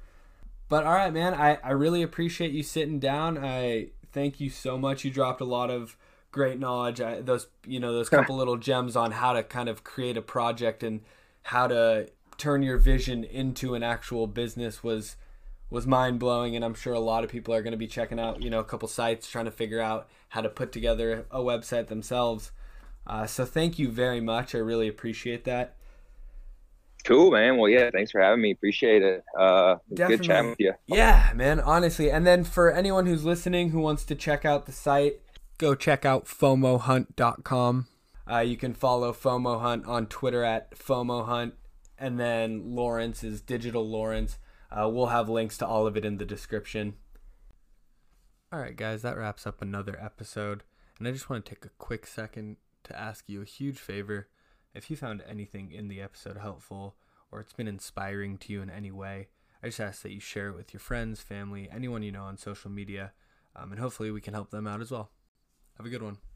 But 0.68 0.86
all 0.86 0.94
right, 0.94 1.12
man, 1.12 1.34
I, 1.34 1.58
I 1.64 1.70
really 1.70 2.02
appreciate 2.02 2.52
you 2.52 2.62
sitting 2.62 3.00
down. 3.00 3.38
I 3.38 3.88
thank 4.12 4.40
you 4.40 4.50
so 4.50 4.78
much. 4.78 5.04
You 5.04 5.10
dropped 5.10 5.40
a 5.40 5.44
lot 5.44 5.70
of 5.70 5.96
great 6.30 6.58
knowledge. 6.58 7.00
I, 7.00 7.20
those 7.20 7.48
you 7.66 7.80
know 7.80 7.92
those 7.92 8.08
couple 8.10 8.36
little 8.36 8.56
gems 8.56 8.96
on 8.96 9.12
how 9.12 9.32
to 9.32 9.42
kind 9.42 9.68
of 9.68 9.84
create 9.84 10.16
a 10.16 10.22
project 10.22 10.82
and 10.82 11.00
how 11.42 11.66
to 11.68 12.08
turn 12.38 12.62
your 12.62 12.78
vision 12.78 13.24
into 13.24 13.74
an 13.74 13.82
actual 13.82 14.26
business 14.26 14.82
was 14.82 15.16
was 15.70 15.86
mind 15.86 16.18
blowing, 16.18 16.56
and 16.56 16.64
I'm 16.64 16.74
sure 16.74 16.92
a 16.92 17.00
lot 17.00 17.22
of 17.22 17.30
people 17.30 17.54
are 17.54 17.62
going 17.62 17.72
to 17.72 17.78
be 17.78 17.86
checking 17.86 18.18
out, 18.18 18.42
you 18.42 18.50
know, 18.50 18.58
a 18.58 18.64
couple 18.64 18.88
sites 18.88 19.30
trying 19.30 19.44
to 19.44 19.52
figure 19.52 19.80
out 19.80 20.08
how 20.30 20.40
to 20.40 20.48
put 20.48 20.72
together 20.72 21.26
a 21.30 21.38
website 21.40 21.86
themselves. 21.86 22.50
Uh, 23.06 23.26
so 23.26 23.44
thank 23.44 23.78
you 23.78 23.88
very 23.88 24.20
much. 24.20 24.54
I 24.54 24.58
really 24.58 24.88
appreciate 24.88 25.44
that. 25.44 25.76
Cool, 27.04 27.30
man. 27.30 27.56
Well, 27.56 27.70
yeah, 27.70 27.90
thanks 27.90 28.10
for 28.10 28.20
having 28.20 28.42
me. 28.42 28.50
Appreciate 28.50 29.02
it. 29.02 29.24
Uh, 29.38 29.76
good 29.94 30.22
chatting 30.22 30.50
with 30.50 30.60
you. 30.60 30.74
Yeah, 30.86 31.32
man. 31.34 31.60
Honestly, 31.60 32.10
and 32.10 32.26
then 32.26 32.44
for 32.44 32.70
anyone 32.70 33.06
who's 33.06 33.24
listening 33.24 33.70
who 33.70 33.80
wants 33.80 34.04
to 34.04 34.14
check 34.14 34.44
out 34.44 34.66
the 34.66 34.72
site, 34.72 35.20
go 35.60 35.74
check 35.74 36.06
out 36.06 36.24
FOMOHunt.com. 36.24 37.86
Uh, 38.28 38.38
you 38.38 38.56
can 38.56 38.72
follow 38.72 39.12
FOMO 39.12 39.60
Hunt 39.60 39.84
on 39.86 40.06
Twitter 40.06 40.42
at 40.42 40.70
FOMO 40.70 41.26
Hunt, 41.26 41.54
and 41.98 42.18
then 42.18 42.74
Lawrence 42.74 43.22
is 43.22 43.42
Digital 43.42 43.86
Lawrence. 43.86 44.38
Uh, 44.70 44.88
we'll 44.88 45.08
have 45.08 45.28
links 45.28 45.58
to 45.58 45.66
all 45.66 45.86
of 45.86 45.98
it 45.98 46.04
in 46.04 46.16
the 46.16 46.24
description. 46.24 46.94
All 48.50 48.58
right, 48.58 48.74
guys, 48.74 49.02
that 49.02 49.18
wraps 49.18 49.46
up 49.46 49.60
another 49.60 50.00
episode. 50.00 50.62
And 50.98 51.06
I 51.06 51.12
just 51.12 51.28
want 51.28 51.44
to 51.44 51.54
take 51.54 51.64
a 51.66 51.70
quick 51.76 52.06
second 52.06 52.56
to 52.84 52.98
ask 52.98 53.28
you 53.28 53.42
a 53.42 53.46
huge 53.46 53.78
favor. 53.78 54.28
If 54.74 54.90
you 54.90 54.96
found 54.96 55.22
anything 55.28 55.72
in 55.72 55.88
the 55.88 56.00
episode 56.00 56.38
helpful 56.38 56.96
or 57.30 57.40
it's 57.40 57.52
been 57.52 57.68
inspiring 57.68 58.38
to 58.38 58.52
you 58.52 58.62
in 58.62 58.70
any 58.70 58.92
way, 58.92 59.28
I 59.62 59.66
just 59.66 59.80
ask 59.80 60.02
that 60.02 60.12
you 60.12 60.20
share 60.20 60.48
it 60.48 60.56
with 60.56 60.72
your 60.72 60.80
friends, 60.80 61.20
family, 61.20 61.68
anyone 61.70 62.02
you 62.02 62.12
know 62.12 62.24
on 62.24 62.38
social 62.38 62.70
media, 62.70 63.12
um, 63.54 63.72
and 63.72 63.80
hopefully 63.80 64.10
we 64.10 64.22
can 64.22 64.32
help 64.32 64.50
them 64.50 64.66
out 64.66 64.80
as 64.80 64.90
well. 64.90 65.10
Have 65.80 65.86
a 65.86 65.88
good 65.88 66.02
one. 66.02 66.29